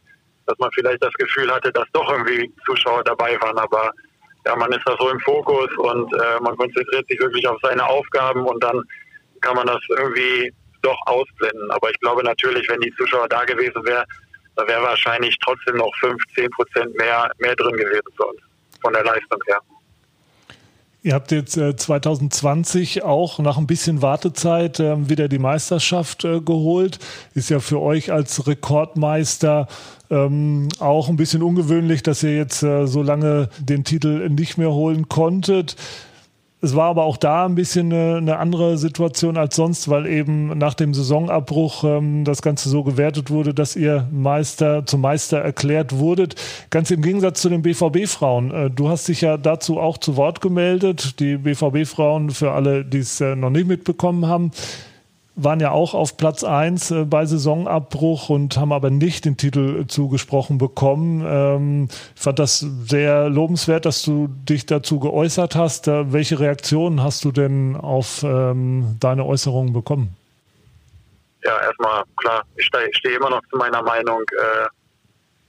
dass 0.47 0.59
man 0.59 0.71
vielleicht 0.73 1.03
das 1.03 1.13
Gefühl 1.15 1.51
hatte, 1.53 1.73
dass 1.73 1.87
doch 1.93 2.11
irgendwie 2.11 2.53
Zuschauer 2.67 3.05
dabei 3.05 3.41
waren, 3.41 3.59
aber 3.59 3.93
ja, 4.45 4.57
man 4.57 4.73
ist 4.73 4.83
da 4.87 4.97
so 4.99 5.09
im 5.09 5.21
Fokus 5.21 5.71
und 5.77 6.13
äh, 6.15 6.41
man 6.41 6.57
konzentriert 6.57 7.07
sich 7.09 7.19
wirklich 7.21 7.47
auf 7.47 7.59
seine 7.63 7.85
Aufgaben 7.85 8.45
und 8.45 8.63
dann 8.63 8.83
kann 9.41 9.57
man 9.57 9.67
das 9.67 9.81
irgendwie 9.89 10.53
doch 10.83 10.99
ausblenden. 11.07 11.71
Aber 11.71 11.91
ich 11.91 12.01
glaube 12.01 12.25
natürlich, 12.25 12.69
wenn 12.69 12.81
die 12.81 12.93
Zuschauer 12.97 13.29
da 13.29 13.45
gewesen 13.45 13.85
wären, 13.85 14.05
da 14.57 14.67
wäre 14.67 14.83
wahrscheinlich 14.83 15.39
trotzdem 15.39 15.77
noch 15.77 15.93
5, 16.01 16.21
10 16.35 16.51
Prozent 16.51 16.97
mehr, 16.97 17.31
mehr 17.39 17.57
drin 17.57 17.77
gewesen 17.77 18.03
uns, 18.19 18.41
von 18.83 18.93
der 18.93 19.05
Leistung 19.05 19.41
her. 19.47 19.61
Ihr 21.05 21.15
habt 21.15 21.33
jetzt 21.33 21.57
äh, 21.57 21.75
2020 21.75 23.03
auch 23.03 23.41
nach 23.41 23.59
ein 23.59 23.67
bisschen 23.67 24.03
Wartezeit 24.03 24.79
äh, 24.79 25.09
wieder 25.09 25.27
die 25.27 25.41
Meisterschaft 25.41 26.25
äh, 26.25 26.41
geholt. 26.41 27.01
Ist 27.35 27.51
ja 27.51 27.59
für 27.59 27.81
euch 27.81 28.13
als 28.13 28.47
Rekordmeister 28.47 29.67
ähm, 30.11 30.69
auch 30.79 31.09
ein 31.09 31.17
bisschen 31.17 31.43
ungewöhnlich, 31.43 32.05
dass 32.05 32.23
ihr 32.23 32.37
jetzt 32.37 32.63
äh, 32.63 32.87
so 32.87 33.03
lange 33.03 33.49
den 33.59 33.83
Titel 33.83 34.29
nicht 34.29 34.59
mehr 34.59 34.71
holen 34.71 35.09
konntet. 35.09 35.75
Es 36.65 36.77
war 36.77 36.91
aber 36.91 37.03
auch 37.03 37.17
da 37.17 37.45
ein 37.45 37.57
bisschen 37.57 37.93
eine, 37.93 38.19
eine, 38.19 38.39
andere 38.39 38.79
Situation 38.79 39.37
als 39.37 39.57
sonst, 39.57 39.89
weil 39.89 40.07
eben 40.07 40.57
nach 40.57 40.75
dem 40.75 40.95
Saisonabbruch 40.95 41.83
ähm, 41.83 42.25
das 42.25 42.41
Ganze 42.41 42.69
so 42.69 42.85
gewertet 42.85 43.31
wurde, 43.31 43.53
dass 43.53 43.75
ihr 43.75 44.07
Meister 44.13 44.87
zum 44.87 45.01
Meister 45.01 45.39
erklärt 45.39 45.99
wurdet. 45.99 46.37
Ganz 46.71 46.93
im 46.93 47.03
Gegensatz 47.03 47.43
zu 47.43 47.49
den 47.49 47.63
BVB-Frauen. 47.63 48.51
Äh, 48.53 48.71
du 48.71 48.89
hast 48.89 49.09
dich 49.09 49.23
ja 49.23 49.39
dazu 49.39 49.81
auch 49.81 49.99
zu 49.99 50.17
Wort 50.17 50.41
gemeldet. 50.41 51.19
Die 51.19 51.37
BVB-Frauen, 51.37 52.31
für 52.31 52.53
alle, 52.53 52.85
die 52.85 52.99
es 52.99 53.21
äh, 53.21 53.35
noch 53.35 53.51
nicht 53.51 53.67
mitbekommen 53.67 54.27
haben, 54.29 54.53
waren 55.35 55.61
ja 55.61 55.71
auch 55.71 55.95
auf 55.95 56.17
Platz 56.17 56.45
1 56.45 56.91
äh, 56.91 57.05
bei 57.05 57.25
Saisonabbruch 57.25 58.29
und 58.29 58.57
haben 58.57 58.73
aber 58.73 58.91
nicht 58.91 59.25
den 59.25 59.37
Titel 59.37 59.87
zugesprochen 59.87 60.59
bekommen. 60.59 61.25
Ähm, 61.27 61.89
ich 62.15 62.21
fand 62.21 62.39
das 62.39 62.59
sehr 62.59 63.29
lobenswert, 63.29 63.87
dass 63.87 64.03
du 64.03 64.29
dich 64.29 64.67
dazu 64.67 65.01
geäußert 65.01 65.57
hast. 65.57 65.89
Äh, 65.89 66.13
welche 66.13 66.39
Reaktionen 66.39 67.03
hast 67.03 67.25
du 67.25 67.33
denn 67.33 67.77
auf 67.77 68.23
ähm, 68.23 68.97
deine 69.01 69.25
Äußerungen 69.25 69.73
bekommen? 69.73 70.17
Ja, 71.45 71.61
erstmal 71.63 72.05
klar, 72.17 72.43
ich 72.57 72.67
stehe 72.67 72.89
steh 72.93 73.15
immer 73.15 73.31
noch 73.31 73.43
zu 73.51 73.57
meiner 73.57 73.83
Meinung. 73.83 74.23
Äh, 74.31 74.67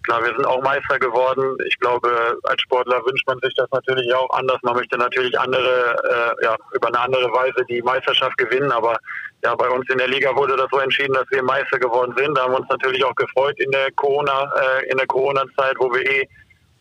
Klar, 0.03 0.21
wir 0.21 0.35
sind 0.35 0.45
auch 0.45 0.61
Meister 0.61 0.99
geworden. 0.99 1.55
Ich 1.65 1.79
glaube, 1.79 2.37
als 2.43 2.61
Sportler 2.61 3.01
wünscht 3.05 3.25
man 3.25 3.39
sich 3.39 3.53
das 3.55 3.69
natürlich 3.71 4.13
auch 4.13 4.29
anders. 4.31 4.57
Man 4.61 4.75
möchte 4.75 4.97
natürlich 4.97 5.37
andere, 5.39 6.35
äh, 6.39 6.43
ja, 6.43 6.57
über 6.73 6.87
eine 6.89 6.99
andere 6.99 7.31
Weise 7.31 7.65
die 7.69 7.81
Meisterschaft 7.81 8.37
gewinnen. 8.37 8.71
Aber 8.71 8.97
ja, 9.43 9.55
bei 9.55 9.69
uns 9.69 9.89
in 9.89 9.97
der 9.97 10.09
Liga 10.09 10.35
wurde 10.35 10.57
das 10.57 10.67
so 10.71 10.79
entschieden, 10.79 11.13
dass 11.13 11.25
wir 11.31 11.41
Meister 11.41 11.79
geworden 11.79 12.13
sind. 12.17 12.37
Da 12.37 12.43
haben 12.43 12.51
wir 12.51 12.59
uns 12.59 12.69
natürlich 12.69 13.03
auch 13.05 13.15
gefreut 13.15 13.57
in 13.59 13.71
der 13.71 13.91
Corona, 13.93 14.51
äh, 14.59 14.89
in 14.89 14.97
der 14.97 15.07
Corona-Zeit, 15.07 15.75
wo 15.79 15.91
wir 15.93 16.05
eh, 16.05 16.27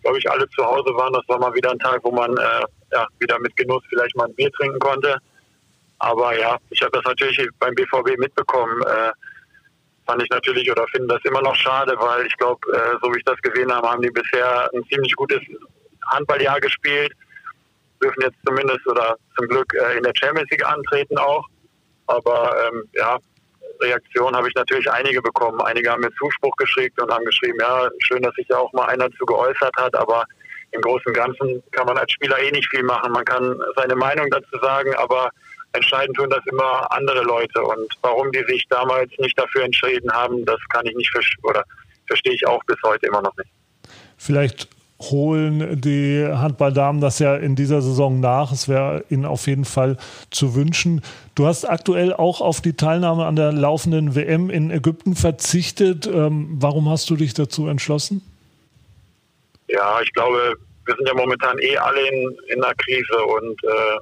glaube 0.02 0.18
ich, 0.18 0.28
alle 0.28 0.48
zu 0.50 0.64
Hause 0.64 0.90
waren. 0.96 1.12
Das 1.12 1.28
war 1.28 1.38
mal 1.38 1.54
wieder 1.54 1.70
ein 1.70 1.78
Tag, 1.78 2.00
wo 2.02 2.10
man 2.10 2.36
äh, 2.36 2.64
ja, 2.92 3.06
wieder 3.20 3.38
mit 3.38 3.56
Genuss 3.56 3.84
vielleicht 3.88 4.16
mal 4.16 4.26
ein 4.26 4.34
Bier 4.34 4.50
trinken 4.52 4.80
konnte. 4.80 5.18
Aber 6.00 6.36
ja, 6.36 6.58
ich 6.70 6.82
habe 6.82 6.90
das 6.90 7.04
natürlich 7.04 7.48
beim 7.60 7.76
BVB 7.76 8.18
mitbekommen. 8.18 8.82
Äh, 8.82 9.12
fand 10.06 10.22
ich 10.22 10.30
natürlich 10.30 10.70
oder 10.70 10.86
finde 10.88 11.14
das 11.14 11.24
immer 11.24 11.42
noch 11.42 11.54
schade, 11.54 11.94
weil 11.98 12.26
ich 12.26 12.36
glaube, 12.36 12.60
äh, 12.72 12.96
so 13.02 13.12
wie 13.12 13.18
ich 13.18 13.24
das 13.24 13.40
gesehen 13.42 13.72
habe, 13.72 13.88
haben 13.88 14.02
die 14.02 14.10
bisher 14.10 14.70
ein 14.74 14.84
ziemlich 14.90 15.14
gutes 15.14 15.40
Handballjahr 16.06 16.60
gespielt, 16.60 17.12
dürfen 18.02 18.22
jetzt 18.22 18.36
zumindest 18.44 18.86
oder 18.86 19.16
zum 19.36 19.48
Glück 19.48 19.72
äh, 19.74 19.96
in 19.96 20.02
der 20.02 20.12
Champions 20.14 20.50
League 20.50 20.66
antreten 20.66 21.18
auch. 21.18 21.46
Aber 22.06 22.54
ähm, 22.66 22.84
ja, 22.94 23.18
Reaktion 23.80 24.34
habe 24.34 24.48
ich 24.48 24.54
natürlich 24.54 24.90
einige 24.90 25.22
bekommen. 25.22 25.60
Einige 25.62 25.90
haben 25.90 26.00
mir 26.00 26.12
Zuspruch 26.18 26.56
geschickt 26.56 27.00
und 27.00 27.10
haben 27.10 27.24
geschrieben, 27.24 27.58
ja, 27.60 27.88
schön, 27.98 28.22
dass 28.22 28.34
sich 28.34 28.46
da 28.48 28.58
auch 28.58 28.72
mal 28.72 28.86
einer 28.86 29.10
zu 29.12 29.24
geäußert 29.24 29.74
hat, 29.76 29.94
aber 29.94 30.24
im 30.72 30.80
Großen 30.80 31.06
und 31.06 31.14
Ganzen 31.14 31.62
kann 31.72 31.86
man 31.86 31.98
als 31.98 32.12
Spieler 32.12 32.38
eh 32.38 32.50
nicht 32.50 32.68
viel 32.70 32.82
machen. 32.82 33.12
Man 33.12 33.24
kann 33.24 33.60
seine 33.76 33.94
Meinung 33.94 34.28
dazu 34.30 34.58
sagen, 34.60 34.94
aber 34.96 35.30
entscheiden 35.72 36.14
tun 36.14 36.30
das 36.30 36.44
immer 36.46 36.90
andere 36.92 37.22
Leute. 37.22 37.62
Und 37.62 37.92
warum 38.02 38.30
die 38.32 38.44
sich 38.48 38.66
damals 38.68 39.10
nicht 39.18 39.38
dafür 39.38 39.64
entschieden 39.64 40.10
haben, 40.12 40.44
das 40.44 40.60
kann 40.70 40.86
ich 40.86 40.94
nicht 40.94 41.10
oder 41.42 41.64
verstehe 42.06 42.34
ich 42.34 42.46
auch 42.46 42.62
bis 42.64 42.76
heute 42.84 43.06
immer 43.06 43.22
noch 43.22 43.36
nicht. 43.36 43.50
Vielleicht 44.16 44.68
holen 45.10 45.80
die 45.80 46.24
Handballdamen 46.24 47.00
das 47.00 47.18
ja 47.18 47.36
in 47.36 47.56
dieser 47.56 47.82
Saison 47.82 48.20
nach. 48.20 48.52
Es 48.52 48.68
wäre 48.68 49.04
ihnen 49.10 49.24
auf 49.24 49.46
jeden 49.46 49.64
Fall 49.64 49.96
zu 50.30 50.54
wünschen. 50.54 51.02
Du 51.34 51.46
hast 51.46 51.64
aktuell 51.64 52.12
auch 52.12 52.40
auf 52.40 52.60
die 52.60 52.74
Teilnahme 52.74 53.26
an 53.26 53.36
der 53.36 53.52
laufenden 53.52 54.14
WM 54.14 54.50
in 54.50 54.70
Ägypten 54.70 55.16
verzichtet. 55.16 56.06
Ähm, 56.06 56.56
warum 56.60 56.88
hast 56.88 57.10
du 57.10 57.16
dich 57.16 57.34
dazu 57.34 57.66
entschlossen? 57.66 58.22
Ja, 59.68 60.00
ich 60.02 60.12
glaube, 60.12 60.54
wir 60.84 60.96
sind 60.96 61.08
ja 61.08 61.14
momentan 61.14 61.58
eh 61.58 61.76
alle 61.76 62.08
in, 62.08 62.36
in 62.48 62.62
einer 62.62 62.74
Krise 62.74 63.24
und 63.24 63.64
äh, 63.64 63.98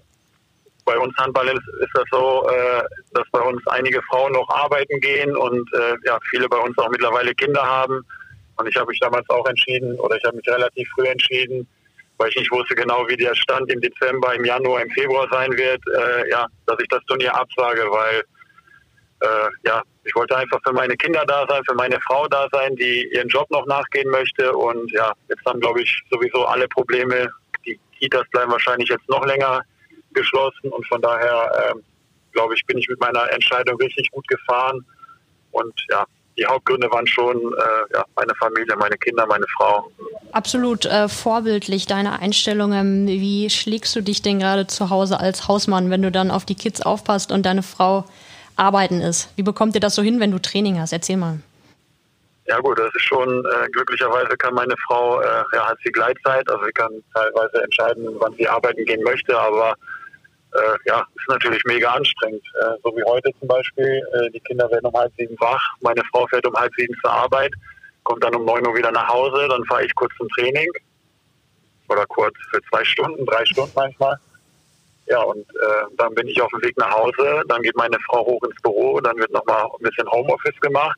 bei 0.84 0.98
uns 0.98 1.16
Handball 1.16 1.48
ist, 1.48 1.62
das 1.94 2.04
so, 2.10 2.48
äh, 2.48 2.82
dass 3.12 3.24
bei 3.32 3.40
uns 3.40 3.64
einige 3.68 4.02
Frauen 4.02 4.32
noch 4.32 4.48
arbeiten 4.48 5.00
gehen 5.00 5.36
und 5.36 5.72
äh, 5.74 5.94
ja, 6.04 6.18
viele 6.30 6.48
bei 6.48 6.58
uns 6.58 6.76
auch 6.78 6.88
mittlerweile 6.88 7.34
Kinder 7.34 7.62
haben. 7.62 8.04
Und 8.56 8.66
ich 8.68 8.76
habe 8.76 8.88
mich 8.88 9.00
damals 9.00 9.28
auch 9.30 9.46
entschieden, 9.46 9.98
oder 10.00 10.16
ich 10.16 10.24
habe 10.24 10.36
mich 10.36 10.48
relativ 10.48 10.88
früh 10.94 11.06
entschieden, 11.06 11.66
weil 12.18 12.28
ich 12.28 12.36
nicht 12.36 12.52
wusste 12.52 12.74
genau, 12.74 13.08
wie 13.08 13.16
der 13.16 13.34
Stand 13.34 13.72
im 13.72 13.80
Dezember, 13.80 14.34
im 14.34 14.44
Januar, 14.44 14.82
im 14.82 14.90
Februar 14.90 15.26
sein 15.30 15.50
wird, 15.56 15.82
äh, 15.96 16.30
ja, 16.30 16.46
dass 16.66 16.78
ich 16.80 16.88
das 16.88 17.02
Turnier 17.06 17.34
absage, 17.34 17.82
weil 17.90 18.22
äh, 19.20 19.48
ja, 19.64 19.82
ich 20.04 20.14
wollte 20.14 20.36
einfach 20.36 20.60
für 20.64 20.72
meine 20.72 20.96
Kinder 20.96 21.24
da 21.26 21.46
sein, 21.48 21.62
für 21.68 21.74
meine 21.74 21.98
Frau 22.00 22.26
da 22.28 22.48
sein, 22.52 22.74
die 22.76 23.08
ihren 23.12 23.28
Job 23.28 23.50
noch 23.50 23.66
nachgehen 23.66 24.10
möchte. 24.10 24.52
Und 24.52 24.90
ja, 24.92 25.12
jetzt 25.28 25.44
haben, 25.46 25.60
glaube 25.60 25.82
ich, 25.82 26.02
sowieso 26.10 26.44
alle 26.44 26.68
Probleme. 26.68 27.28
Die 27.66 27.78
Kitas 27.98 28.24
bleiben 28.30 28.50
wahrscheinlich 28.52 28.88
jetzt 28.88 29.08
noch 29.08 29.24
länger 29.26 29.62
geschlossen 30.12 30.70
und 30.70 30.86
von 30.86 31.00
daher 31.00 31.70
ähm, 31.70 31.82
glaube 32.32 32.54
ich, 32.54 32.64
bin 32.66 32.78
ich 32.78 32.88
mit 32.88 33.00
meiner 33.00 33.30
Entscheidung 33.32 33.76
richtig 33.78 34.10
gut 34.10 34.26
gefahren 34.28 34.84
und 35.52 35.74
ja, 35.90 36.06
die 36.38 36.46
Hauptgründe 36.46 36.90
waren 36.90 37.06
schon 37.06 37.36
äh, 37.36 37.94
ja, 37.94 38.04
meine 38.16 38.34
Familie, 38.36 38.74
meine 38.76 38.96
Kinder, 38.96 39.26
meine 39.26 39.46
Frau. 39.56 39.90
Absolut 40.32 40.86
äh, 40.86 41.08
vorbildlich 41.08 41.86
deine 41.86 42.20
Einstellungen. 42.20 43.06
Wie 43.06 43.50
schlägst 43.50 43.94
du 43.96 44.00
dich 44.00 44.22
denn 44.22 44.38
gerade 44.38 44.66
zu 44.66 44.90
Hause 44.90 45.20
als 45.20 45.48
Hausmann, 45.48 45.90
wenn 45.90 46.02
du 46.02 46.10
dann 46.10 46.30
auf 46.30 46.44
die 46.44 46.54
Kids 46.54 46.80
aufpasst 46.80 47.32
und 47.32 47.44
deine 47.44 47.62
Frau 47.62 48.04
arbeiten 48.56 49.00
ist? 49.00 49.28
Wie 49.36 49.42
bekommt 49.42 49.74
ihr 49.74 49.80
das 49.80 49.94
so 49.94 50.02
hin, 50.02 50.20
wenn 50.20 50.30
du 50.30 50.38
Training 50.38 50.80
hast? 50.80 50.92
Erzähl 50.92 51.16
mal. 51.16 51.40
Ja 52.46 52.58
gut, 52.58 52.78
das 52.78 52.92
ist 52.94 53.04
schon, 53.04 53.44
äh, 53.44 53.68
glücklicherweise 53.70 54.36
kann 54.36 54.54
meine 54.54 54.74
Frau, 54.86 55.20
äh, 55.20 55.44
ja, 55.52 55.68
hat 55.68 55.78
sie 55.84 55.92
Gleitzeit, 55.92 56.48
also 56.50 56.64
sie 56.64 56.72
kann 56.72 56.90
teilweise 57.14 57.62
entscheiden, 57.62 58.08
wann 58.18 58.34
sie 58.34 58.48
arbeiten 58.48 58.84
gehen 58.86 59.02
möchte, 59.04 59.38
aber 59.38 59.74
äh, 60.54 60.76
ja, 60.86 61.06
ist 61.14 61.28
natürlich 61.28 61.62
mega 61.64 61.90
anstrengend. 61.92 62.44
Äh, 62.60 62.76
so 62.82 62.96
wie 62.96 63.04
heute 63.04 63.30
zum 63.38 63.48
Beispiel, 63.48 64.02
äh, 64.12 64.30
die 64.30 64.40
Kinder 64.40 64.70
werden 64.70 64.86
um 64.86 64.94
halb 64.94 65.12
sieben 65.16 65.36
wach, 65.40 65.62
meine 65.80 66.02
Frau 66.10 66.26
fährt 66.26 66.46
um 66.46 66.54
halb 66.54 66.74
sieben 66.76 66.94
zur 67.00 67.10
Arbeit, 67.10 67.52
kommt 68.02 68.24
dann 68.24 68.34
um 68.34 68.44
neun 68.44 68.66
Uhr 68.66 68.74
wieder 68.74 68.90
nach 68.90 69.08
Hause, 69.08 69.46
dann 69.48 69.64
fahre 69.64 69.84
ich 69.84 69.94
kurz 69.94 70.12
zum 70.16 70.28
Training, 70.30 70.68
oder 71.90 72.06
kurz 72.06 72.34
für 72.50 72.60
zwei 72.70 72.84
Stunden, 72.84 73.26
drei 73.26 73.44
Stunden 73.44 73.72
manchmal. 73.74 74.16
Ja, 75.06 75.22
und 75.22 75.40
äh, 75.40 75.84
dann 75.96 76.14
bin 76.14 76.28
ich 76.28 76.40
auf 76.40 76.50
dem 76.50 76.62
Weg 76.62 76.76
nach 76.78 76.90
Hause, 76.90 77.42
dann 77.48 77.62
geht 77.62 77.76
meine 77.76 77.98
Frau 78.08 78.24
hoch 78.24 78.42
ins 78.44 78.60
Büro, 78.62 79.00
dann 79.00 79.16
wird 79.16 79.32
nochmal 79.32 79.64
ein 79.64 79.82
bisschen 79.82 80.08
Homeoffice 80.08 80.58
gemacht. 80.60 80.96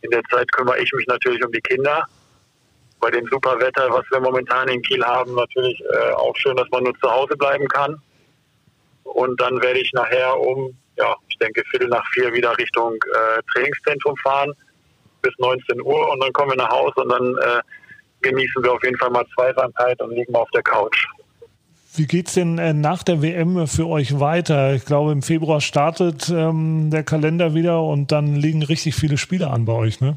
In 0.00 0.10
der 0.10 0.22
Zeit 0.30 0.50
kümmere 0.52 0.78
ich 0.78 0.90
mich 0.92 1.06
natürlich 1.06 1.44
um 1.44 1.52
die 1.52 1.60
Kinder. 1.60 2.06
Bei 3.00 3.10
dem 3.10 3.26
super 3.26 3.60
Wetter, 3.60 3.90
was 3.90 4.04
wir 4.10 4.20
momentan 4.20 4.68
in 4.68 4.80
Kiel 4.82 5.04
haben, 5.04 5.34
natürlich 5.34 5.78
äh, 5.92 6.12
auch 6.12 6.34
schön, 6.36 6.56
dass 6.56 6.68
man 6.70 6.84
nur 6.84 6.98
zu 7.00 7.10
Hause 7.10 7.36
bleiben 7.36 7.68
kann. 7.68 8.00
Und 9.04 9.40
dann 9.40 9.60
werde 9.62 9.80
ich 9.80 9.92
nachher 9.92 10.38
um, 10.38 10.76
ja, 10.96 11.14
ich 11.28 11.36
denke, 11.38 11.62
Viertel 11.70 11.88
nach 11.88 12.06
vier 12.12 12.32
wieder 12.32 12.56
Richtung 12.58 12.94
äh, 12.94 13.42
Trainingszentrum 13.52 14.16
fahren 14.18 14.52
bis 15.22 15.32
19 15.38 15.82
Uhr 15.82 16.10
und 16.10 16.22
dann 16.22 16.32
kommen 16.32 16.52
wir 16.52 16.56
nach 16.56 16.70
Hause 16.70 16.94
und 16.96 17.08
dann 17.10 17.36
äh, 17.42 17.60
genießen 18.22 18.62
wir 18.62 18.72
auf 18.72 18.82
jeden 18.82 18.96
Fall 18.96 19.10
mal 19.10 19.24
Zweisamkeit 19.34 20.00
und 20.00 20.12
liegen 20.12 20.32
mal 20.32 20.40
auf 20.40 20.50
der 20.50 20.62
Couch. 20.62 21.06
Wie 21.94 22.06
geht 22.06 22.28
es 22.28 22.34
denn 22.34 22.58
äh, 22.58 22.72
nach 22.72 23.02
der 23.02 23.20
WM 23.20 23.66
für 23.66 23.86
euch 23.86 24.20
weiter? 24.20 24.74
Ich 24.74 24.84
glaube, 24.84 25.10
im 25.12 25.22
Februar 25.22 25.60
startet 25.60 26.28
ähm, 26.28 26.90
der 26.90 27.02
Kalender 27.02 27.54
wieder 27.54 27.82
und 27.82 28.12
dann 28.12 28.36
liegen 28.36 28.62
richtig 28.62 28.94
viele 28.94 29.18
Spiele 29.18 29.50
an 29.50 29.64
bei 29.64 29.72
euch, 29.72 30.00
ne? 30.00 30.16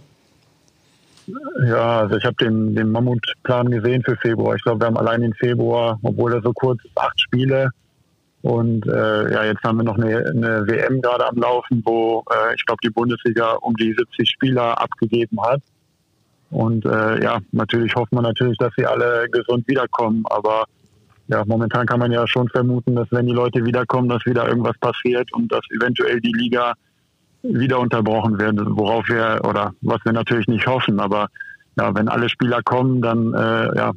Ja, 1.65 2.02
also 2.02 2.17
ich 2.17 2.26
habe 2.26 2.36
den, 2.36 2.76
den 2.76 2.91
Mammutplan 2.91 3.72
gesehen 3.72 4.04
für 4.04 4.15
Februar. 4.17 4.56
Ich 4.56 4.63
glaube, 4.63 4.82
wir 4.82 4.88
haben 4.88 4.98
allein 4.98 5.24
im 5.24 5.34
Februar, 5.34 5.98
obwohl 6.04 6.34
er 6.34 6.41
so 6.41 6.52
kurz 6.54 6.84
ist, 6.84 6.98
acht 6.98 7.19
Spiele. 7.19 7.69
Und 8.43 8.86
äh, 8.88 9.34
ja, 9.34 9.45
jetzt 9.45 9.63
haben 9.63 9.77
wir 9.77 9.86
noch 9.86 9.97
eine, 9.97 10.17
eine 10.17 10.67
WM 10.67 11.01
gerade 11.01 11.25
am 11.25 11.38
Laufen, 11.38 11.82
wo 11.86 12.25
äh, 12.29 12.53
ich 12.56 12.65
glaube, 12.65 12.82
die 12.84 12.89
Bundesliga 12.89 13.53
um 13.53 13.73
die 13.75 13.95
70 13.97 14.29
Spieler 14.29 14.79
abgegeben 14.82 15.41
hat. 15.41 15.62
Und 16.51 16.86
äh, 16.86 17.23
ja, 17.23 17.39
natürlich 17.53 17.95
hofft 17.95 18.12
man 18.12 18.23
natürlich, 18.23 18.58
dass 18.58 18.73
sie 18.75 18.86
alle 18.86 19.27
gesund 19.32 19.65
wiederkommen. 19.69 20.23
Aber 20.25 20.65
ja, 21.29 21.43
momentan 21.45 21.86
kann 21.86 22.01
man 22.01 22.12
ja 22.12 22.27
schon 22.27 22.49
vermuten, 22.49 22.95
dass 22.95 23.08
wenn 23.12 23.27
die 23.27 23.34
Leute 23.34 23.63
wiederkommen, 23.65 24.10
dass 24.10 24.25
wieder 24.25 24.45
irgendwas 24.45 24.77
passiert 24.77 25.32
und 25.34 25.49
dass 25.49 25.62
eventuell 25.71 26.19
die 26.19 26.34
Liga 26.34 26.73
wieder 27.43 27.79
unterbrochen 27.79 28.38
wird, 28.39 28.60
worauf 28.60 29.08
wir 29.08 29.39
oder 29.47 29.73
was 29.79 30.03
wir 30.03 30.12
natürlich 30.12 30.47
nicht 30.47 30.67
hoffen. 30.67 30.99
Aber 30.99 31.27
ja, 31.77 31.95
wenn 31.95 32.10
alle 32.10 32.27
Spieler 32.27 32.62
kommen, 32.62 33.01
dann 33.01 33.34
äh, 33.34 33.77
ja, 33.77 33.93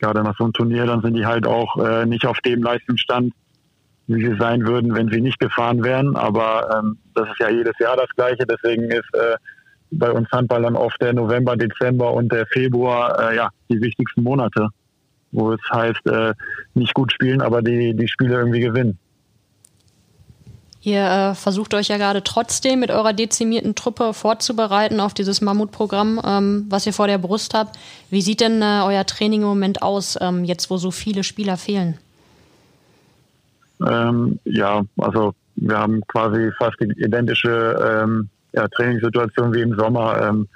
gerade 0.00 0.24
nach 0.24 0.36
so 0.36 0.44
einem 0.44 0.52
Turnier, 0.52 0.84
dann 0.84 1.00
sind 1.00 1.14
die 1.14 1.26
halt 1.26 1.46
auch 1.46 1.76
äh, 1.76 2.06
nicht 2.06 2.26
auf 2.26 2.40
dem 2.40 2.60
Leistungsstand, 2.60 3.32
wie 4.06 4.24
sie 4.24 4.36
sein 4.38 4.66
würden, 4.66 4.94
wenn 4.94 5.08
sie 5.08 5.20
nicht 5.20 5.38
gefahren 5.38 5.82
wären. 5.82 6.16
Aber 6.16 6.78
ähm, 6.78 6.98
das 7.14 7.28
ist 7.28 7.40
ja 7.40 7.48
jedes 7.48 7.78
Jahr 7.78 7.96
das 7.96 8.08
Gleiche. 8.16 8.44
Deswegen 8.46 8.90
ist 8.90 9.14
äh, 9.14 9.36
bei 9.90 10.10
uns 10.10 10.30
Handballern 10.30 10.76
oft 10.76 11.00
der 11.00 11.12
November, 11.12 11.56
Dezember 11.56 12.12
und 12.12 12.32
der 12.32 12.46
Februar 12.46 13.30
äh, 13.30 13.36
ja 13.36 13.48
die 13.70 13.80
wichtigsten 13.80 14.22
Monate, 14.22 14.68
wo 15.32 15.52
es 15.52 15.60
heißt, 15.72 16.06
äh, 16.06 16.34
nicht 16.74 16.94
gut 16.94 17.12
spielen, 17.12 17.40
aber 17.40 17.62
die, 17.62 17.94
die 17.94 18.08
Spiele 18.08 18.34
irgendwie 18.34 18.60
gewinnen. 18.60 18.98
Ihr 20.84 21.02
äh, 21.02 21.34
versucht 21.34 21.72
euch 21.72 21.88
ja 21.88 21.96
gerade 21.96 22.22
trotzdem 22.22 22.80
mit 22.80 22.90
eurer 22.90 23.14
dezimierten 23.14 23.74
Truppe 23.74 24.12
vorzubereiten 24.12 25.00
auf 25.00 25.14
dieses 25.14 25.40
Mammutprogramm, 25.40 26.20
ähm, 26.22 26.66
was 26.68 26.86
ihr 26.86 26.92
vor 26.92 27.06
der 27.06 27.16
Brust 27.16 27.54
habt. 27.54 27.78
Wie 28.10 28.20
sieht 28.20 28.42
denn 28.42 28.60
äh, 28.60 28.82
euer 28.84 29.06
Training 29.06 29.40
im 29.40 29.48
Moment 29.48 29.80
aus, 29.80 30.18
ähm, 30.20 30.44
jetzt 30.44 30.68
wo 30.68 30.76
so 30.76 30.90
viele 30.90 31.24
Spieler 31.24 31.56
fehlen? 31.56 31.98
Ähm, 33.86 34.38
ja, 34.44 34.82
also 34.98 35.34
wir 35.56 35.78
haben 35.78 36.02
quasi 36.08 36.50
fast 36.58 36.76
die 36.80 36.90
identische 37.02 38.02
ähm, 38.02 38.28
ja, 38.52 38.66
Trainingssituation 38.68 39.54
wie 39.54 39.62
im 39.62 39.76
Sommer. 39.76 40.20
Ähm, 40.20 40.48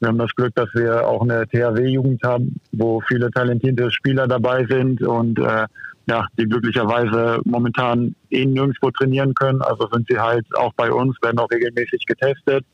wir 0.00 0.08
haben 0.08 0.18
das 0.18 0.34
Glück, 0.34 0.54
dass 0.54 0.68
wir 0.74 1.06
auch 1.06 1.22
eine 1.22 1.46
THW-Jugend 1.48 2.22
haben, 2.22 2.60
wo 2.72 3.00
viele 3.08 3.30
talentierte 3.30 3.90
Spieler 3.90 4.28
dabei 4.28 4.66
sind 4.66 5.02
und 5.02 5.38
äh, 5.38 5.66
ja, 6.08 6.26
die 6.38 6.44
glücklicherweise 6.44 7.40
momentan 7.44 8.14
eh 8.30 8.44
nirgendwo 8.44 8.90
trainieren 8.90 9.34
können. 9.34 9.62
Also 9.62 9.88
sind 9.90 10.06
sie 10.08 10.18
halt 10.18 10.46
auch 10.56 10.72
bei 10.74 10.92
uns, 10.92 11.16
werden 11.22 11.38
auch 11.38 11.50
regelmäßig 11.50 12.04
getestet, 12.06 12.64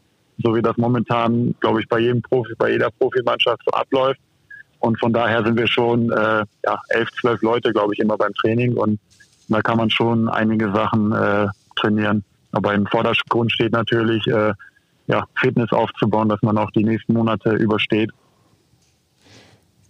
so 0.42 0.54
wie 0.54 0.62
das 0.62 0.76
momentan, 0.76 1.54
glaube 1.60 1.80
ich, 1.80 1.88
bei 1.88 2.00
jedem 2.00 2.20
Profi, 2.22 2.52
bei 2.58 2.72
jeder 2.72 2.90
Profimannschaft 2.90 3.62
so 3.64 3.72
abläuft. 3.72 4.20
Und 4.80 4.98
von 4.98 5.12
daher 5.12 5.44
sind 5.44 5.56
wir 5.56 5.68
schon 5.68 6.10
äh, 6.10 6.44
ja, 6.66 6.80
elf, 6.88 7.08
zwölf 7.20 7.40
Leute, 7.42 7.72
glaube 7.72 7.94
ich, 7.94 8.00
immer 8.00 8.18
beim 8.18 8.34
Training 8.34 8.76
und 8.76 8.98
da 9.52 9.62
kann 9.62 9.76
man 9.76 9.90
schon 9.90 10.28
einige 10.28 10.72
Sachen 10.72 11.12
äh, 11.12 11.48
trainieren. 11.76 12.24
Aber 12.52 12.74
im 12.74 12.86
Vordergrund 12.86 13.52
steht 13.52 13.72
natürlich, 13.72 14.26
äh, 14.26 14.52
ja, 15.06 15.24
Fitness 15.40 15.72
aufzubauen, 15.72 16.28
dass 16.28 16.42
man 16.42 16.58
auch 16.58 16.70
die 16.70 16.84
nächsten 16.84 17.14
Monate 17.14 17.50
übersteht. 17.50 18.10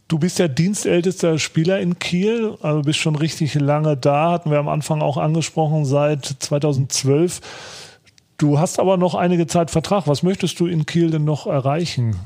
Du 0.08 0.18
bist 0.18 0.38
ja 0.38 0.46
dienstältester 0.46 1.38
Spieler 1.38 1.80
in 1.80 1.98
Kiel, 1.98 2.56
also 2.60 2.82
bist 2.82 2.98
schon 2.98 3.16
richtig 3.16 3.54
lange 3.54 3.96
da, 3.96 4.32
hatten 4.32 4.50
wir 4.50 4.58
am 4.58 4.68
Anfang 4.68 5.00
auch 5.00 5.16
angesprochen, 5.16 5.86
seit 5.86 6.24
2012. 6.26 7.40
Du 8.36 8.58
hast 8.58 8.78
aber 8.78 8.96
noch 8.96 9.14
einige 9.14 9.46
Zeit 9.46 9.70
Vertrag. 9.70 10.06
Was 10.06 10.22
möchtest 10.22 10.58
du 10.60 10.66
in 10.66 10.84
Kiel 10.84 11.10
denn 11.10 11.24
noch 11.24 11.46
erreichen? 11.46 12.16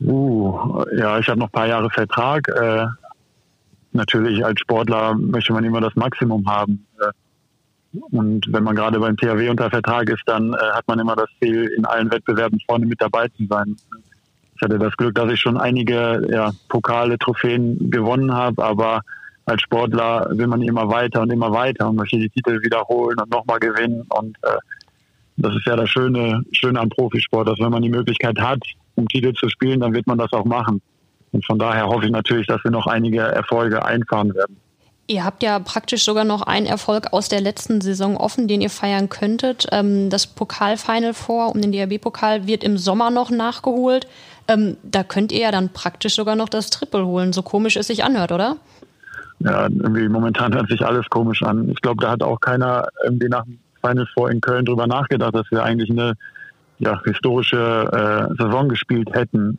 Uh, 0.00 0.84
ja, 0.96 1.18
ich 1.18 1.28
habe 1.28 1.38
noch 1.38 1.48
ein 1.48 1.52
paar 1.52 1.68
Jahre 1.68 1.90
Vertrag. 1.90 2.48
Äh, 2.48 2.86
natürlich 3.94 4.44
als 4.44 4.60
Sportler 4.60 5.14
möchte 5.14 5.52
man 5.52 5.64
immer 5.64 5.80
das 5.80 5.94
Maximum 5.96 6.46
haben. 6.46 6.86
Äh, 7.00 7.12
und 8.10 8.52
wenn 8.52 8.64
man 8.64 8.74
gerade 8.74 8.98
beim 8.98 9.16
THW 9.16 9.48
unter 9.48 9.70
Vertrag 9.70 10.10
ist, 10.10 10.22
dann 10.26 10.52
äh, 10.52 10.56
hat 10.56 10.86
man 10.88 10.98
immer 10.98 11.16
das 11.16 11.28
Ziel, 11.40 11.66
in 11.76 11.84
allen 11.84 12.10
Wettbewerben 12.10 12.58
vorne 12.66 12.86
mit 12.86 13.00
dabei 13.00 13.28
zu 13.28 13.46
sein. 13.46 13.76
Ich 14.56 14.62
hatte 14.62 14.78
das 14.78 14.96
Glück, 14.96 15.14
dass 15.14 15.32
ich 15.32 15.40
schon 15.40 15.56
einige 15.56 16.26
ja, 16.30 16.52
Pokale, 16.68 17.18
Trophäen 17.18 17.90
gewonnen 17.90 18.32
habe, 18.32 18.64
aber 18.64 19.00
als 19.46 19.62
Sportler 19.62 20.28
will 20.30 20.46
man 20.46 20.62
immer 20.62 20.88
weiter 20.88 21.22
und 21.22 21.30
immer 21.30 21.52
weiter 21.52 21.88
und 21.88 21.96
möchte 21.96 22.18
die 22.18 22.30
Titel 22.30 22.62
wiederholen 22.62 23.18
und 23.20 23.30
nochmal 23.30 23.58
gewinnen. 23.58 24.04
Und 24.08 24.36
äh, 24.42 24.56
das 25.36 25.54
ist 25.54 25.66
ja 25.66 25.76
das 25.76 25.90
Schöne, 25.90 26.42
Schöne 26.52 26.80
am 26.80 26.88
Profisport, 26.88 27.48
dass 27.48 27.58
wenn 27.58 27.70
man 27.70 27.82
die 27.82 27.90
Möglichkeit 27.90 28.38
hat, 28.40 28.60
um 28.94 29.06
Titel 29.08 29.32
zu 29.34 29.48
spielen, 29.48 29.80
dann 29.80 29.92
wird 29.92 30.06
man 30.06 30.18
das 30.18 30.32
auch 30.32 30.44
machen. 30.44 30.80
Und 31.34 31.44
von 31.44 31.58
daher 31.58 31.88
hoffe 31.88 32.04
ich 32.04 32.12
natürlich, 32.12 32.46
dass 32.46 32.62
wir 32.62 32.70
noch 32.70 32.86
einige 32.86 33.20
Erfolge 33.20 33.84
einfahren 33.84 34.32
werden. 34.36 34.56
Ihr 35.08 35.24
habt 35.24 35.42
ja 35.42 35.58
praktisch 35.58 36.04
sogar 36.04 36.24
noch 36.24 36.42
einen 36.42 36.64
Erfolg 36.64 37.12
aus 37.12 37.28
der 37.28 37.40
letzten 37.40 37.80
Saison 37.80 38.16
offen, 38.16 38.46
den 38.46 38.60
ihr 38.62 38.70
feiern 38.70 39.08
könntet. 39.08 39.66
Ähm, 39.72 40.10
das 40.10 40.28
Pokalfinal 40.28 41.12
vor 41.12 41.52
um 41.52 41.60
den 41.60 41.72
DRB-Pokal 41.72 42.46
wird 42.46 42.62
im 42.62 42.78
Sommer 42.78 43.10
noch 43.10 43.30
nachgeholt. 43.30 44.06
Ähm, 44.46 44.76
da 44.84 45.02
könnt 45.02 45.32
ihr 45.32 45.40
ja 45.40 45.50
dann 45.50 45.70
praktisch 45.70 46.14
sogar 46.14 46.36
noch 46.36 46.48
das 46.48 46.70
Triple 46.70 47.04
holen, 47.04 47.32
so 47.32 47.42
komisch 47.42 47.76
es 47.76 47.88
sich 47.88 48.04
anhört, 48.04 48.30
oder? 48.30 48.56
Ja, 49.40 49.64
irgendwie 49.64 50.08
momentan 50.08 50.54
hört 50.54 50.68
sich 50.68 50.86
alles 50.86 51.10
komisch 51.10 51.42
an. 51.42 51.68
Ich 51.68 51.82
glaube, 51.82 52.00
da 52.00 52.12
hat 52.12 52.22
auch 52.22 52.40
keiner 52.40 52.86
irgendwie 53.02 53.28
nach 53.28 53.44
dem 53.44 53.58
Final 53.84 54.06
Four 54.14 54.30
in 54.30 54.40
Köln 54.40 54.64
drüber 54.64 54.86
nachgedacht, 54.86 55.34
dass 55.34 55.50
wir 55.50 55.64
eigentlich 55.64 55.90
eine 55.90 56.14
ja, 56.78 57.02
historische 57.04 58.30
äh, 58.30 58.40
Saison 58.40 58.68
gespielt 58.68 59.12
hätten 59.12 59.58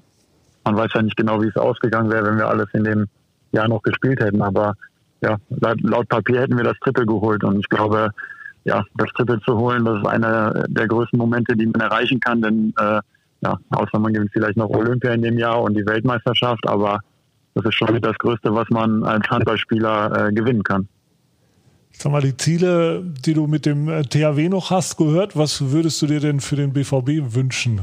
man 0.66 0.76
weiß 0.76 0.92
ja 0.94 1.02
nicht 1.02 1.16
genau, 1.16 1.42
wie 1.42 1.48
es 1.48 1.56
ausgegangen 1.56 2.12
wäre, 2.12 2.26
wenn 2.26 2.38
wir 2.38 2.48
alles 2.48 2.68
in 2.74 2.84
dem 2.84 3.06
Jahr 3.52 3.68
noch 3.68 3.82
gespielt 3.84 4.20
hätten. 4.20 4.42
Aber 4.42 4.74
ja, 5.22 5.38
laut, 5.50 5.82
laut 5.82 6.10
Papier 6.10 6.42
hätten 6.42 6.58
wir 6.58 6.64
das 6.64 6.78
Triple 6.84 7.06
geholt. 7.06 7.44
Und 7.44 7.60
ich 7.60 7.70
glaube, 7.70 8.10
ja, 8.66 8.84
das 8.96 9.10
Triple 9.16 9.40
zu 9.42 9.58
holen, 9.58 9.86
das 9.86 10.00
ist 10.00 10.08
einer 10.08 10.66
der 10.68 10.88
größten 10.88 11.18
Momente, 11.18 11.56
die 11.56 11.68
man 11.68 11.82
erreichen 11.82 12.20
kann. 12.20 12.42
Denn 12.42 12.74
äh, 12.80 13.00
ja, 13.42 13.60
außer 13.70 14.00
man 14.00 14.14
gewinnt 14.14 14.32
vielleicht 14.34 14.58
noch 14.58 14.70
Olympia 14.70 15.14
in 15.14 15.22
dem 15.22 15.38
Jahr 15.38 15.62
und 15.62 15.76
die 15.76 15.86
Weltmeisterschaft, 15.86 16.68
aber 16.68 17.00
das 17.54 17.66
ist 17.66 17.76
schon 17.76 18.02
das 18.02 18.18
Größte, 18.18 18.54
was 18.54 18.70
man 18.70 19.04
als 19.04 19.28
Handballspieler 19.30 20.28
äh, 20.28 20.34
gewinnen 20.34 20.64
kann. 20.64 20.88
Sag 21.92 22.12
mal, 22.12 22.22
die 22.22 22.36
Ziele, 22.36 23.04
die 23.04 23.34
du 23.34 23.48
mit 23.48 23.66
dem 23.66 23.88
äh, 23.88 24.02
THW 24.04 24.50
noch 24.50 24.70
hast, 24.72 24.98
gehört. 24.98 25.38
Was 25.38 25.72
würdest 25.72 26.02
du 26.02 26.08
dir 26.08 26.20
denn 26.20 26.42
für 26.42 26.58
den 26.58 26.74
BVB 26.74 27.34
wünschen? 27.34 27.80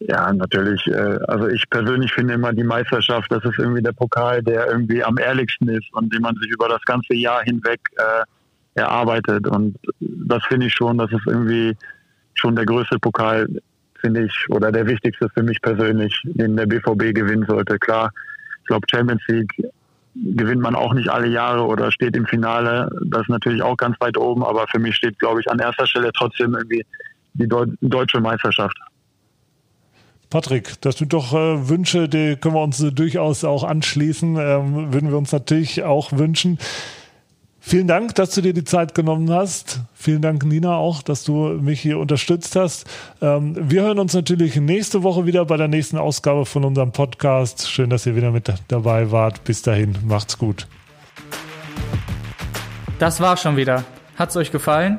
Ja, 0.00 0.32
natürlich. 0.32 0.86
Äh, 0.86 1.18
also 1.28 1.48
ich 1.48 1.68
persönlich 1.68 2.12
finde 2.12 2.34
immer 2.34 2.52
die 2.52 2.64
Meisterschaft, 2.64 3.30
das 3.30 3.44
ist 3.44 3.58
irgendwie 3.58 3.82
der 3.82 3.92
Pokal, 3.92 4.42
der 4.42 4.68
irgendwie 4.68 5.04
am 5.04 5.18
ehrlichsten 5.18 5.68
ist 5.68 5.92
und 5.92 6.12
den 6.12 6.22
man 6.22 6.34
sich 6.36 6.50
über 6.50 6.68
das 6.68 6.82
ganze 6.82 7.14
Jahr 7.14 7.42
hinweg 7.42 7.80
äh, 7.96 8.80
erarbeitet. 8.80 9.46
Und 9.46 9.76
das 10.00 10.42
finde 10.46 10.66
ich 10.66 10.74
schon, 10.74 10.96
das 10.96 11.12
ist 11.12 11.26
irgendwie 11.26 11.76
schon 12.34 12.56
der 12.56 12.64
größte 12.64 12.98
Pokal, 12.98 13.46
finde 14.00 14.24
ich, 14.24 14.46
oder 14.48 14.72
der 14.72 14.86
wichtigste 14.86 15.28
für 15.34 15.42
mich 15.42 15.60
persönlich, 15.60 16.18
den 16.24 16.56
der 16.56 16.66
BVB 16.66 17.14
gewinnen 17.14 17.44
sollte. 17.46 17.78
Klar, 17.78 18.10
ich 18.60 18.66
glaube, 18.66 18.86
Champions 18.90 19.22
League 19.28 19.52
gewinnt 20.14 20.62
man 20.62 20.74
auch 20.74 20.94
nicht 20.94 21.10
alle 21.10 21.28
Jahre 21.28 21.66
oder 21.66 21.92
steht 21.92 22.16
im 22.16 22.26
Finale. 22.26 22.90
Das 23.04 23.22
ist 23.22 23.28
natürlich 23.28 23.62
auch 23.62 23.76
ganz 23.76 24.00
weit 24.00 24.16
oben, 24.16 24.42
aber 24.44 24.66
für 24.68 24.78
mich 24.78 24.96
steht, 24.96 25.18
glaube 25.18 25.40
ich, 25.40 25.50
an 25.50 25.58
erster 25.58 25.86
Stelle 25.86 26.10
trotzdem 26.12 26.54
irgendwie 26.54 26.84
die 27.34 27.48
deutsche 27.80 28.20
Meisterschaft. 28.20 28.76
Patrick, 30.30 30.80
das 30.80 30.96
sind 30.98 31.12
doch 31.12 31.32
äh, 31.34 31.68
Wünsche, 31.68 32.08
die 32.08 32.36
können 32.36 32.54
wir 32.54 32.62
uns 32.62 32.80
äh, 32.80 32.92
durchaus 32.92 33.42
auch 33.42 33.64
anschließen. 33.64 34.36
Ähm, 34.36 34.92
würden 34.92 35.10
wir 35.10 35.18
uns 35.18 35.32
natürlich 35.32 35.82
auch 35.82 36.12
wünschen. 36.12 36.58
Vielen 37.58 37.88
Dank, 37.88 38.14
dass 38.14 38.34
du 38.34 38.40
dir 38.40 38.54
die 38.54 38.64
Zeit 38.64 38.94
genommen 38.94 39.30
hast. 39.30 39.80
Vielen 39.92 40.22
Dank, 40.22 40.44
Nina, 40.44 40.76
auch, 40.76 41.02
dass 41.02 41.24
du 41.24 41.34
mich 41.60 41.80
hier 41.80 41.98
unterstützt 41.98 42.54
hast. 42.56 42.86
Ähm, 43.20 43.54
wir 43.58 43.82
hören 43.82 43.98
uns 43.98 44.14
natürlich 44.14 44.54
nächste 44.56 45.02
Woche 45.02 45.26
wieder 45.26 45.44
bei 45.44 45.56
der 45.56 45.68
nächsten 45.68 45.98
Ausgabe 45.98 46.46
von 46.46 46.64
unserem 46.64 46.92
Podcast. 46.92 47.68
Schön, 47.68 47.90
dass 47.90 48.06
ihr 48.06 48.14
wieder 48.14 48.30
mit 48.30 48.52
dabei 48.68 49.10
wart. 49.10 49.42
Bis 49.44 49.62
dahin, 49.62 49.98
macht's 50.06 50.38
gut. 50.38 50.68
Das 53.00 53.20
war 53.20 53.36
schon 53.36 53.56
wieder. 53.56 53.84
Hat's 54.16 54.36
euch 54.36 54.52
gefallen? 54.52 54.98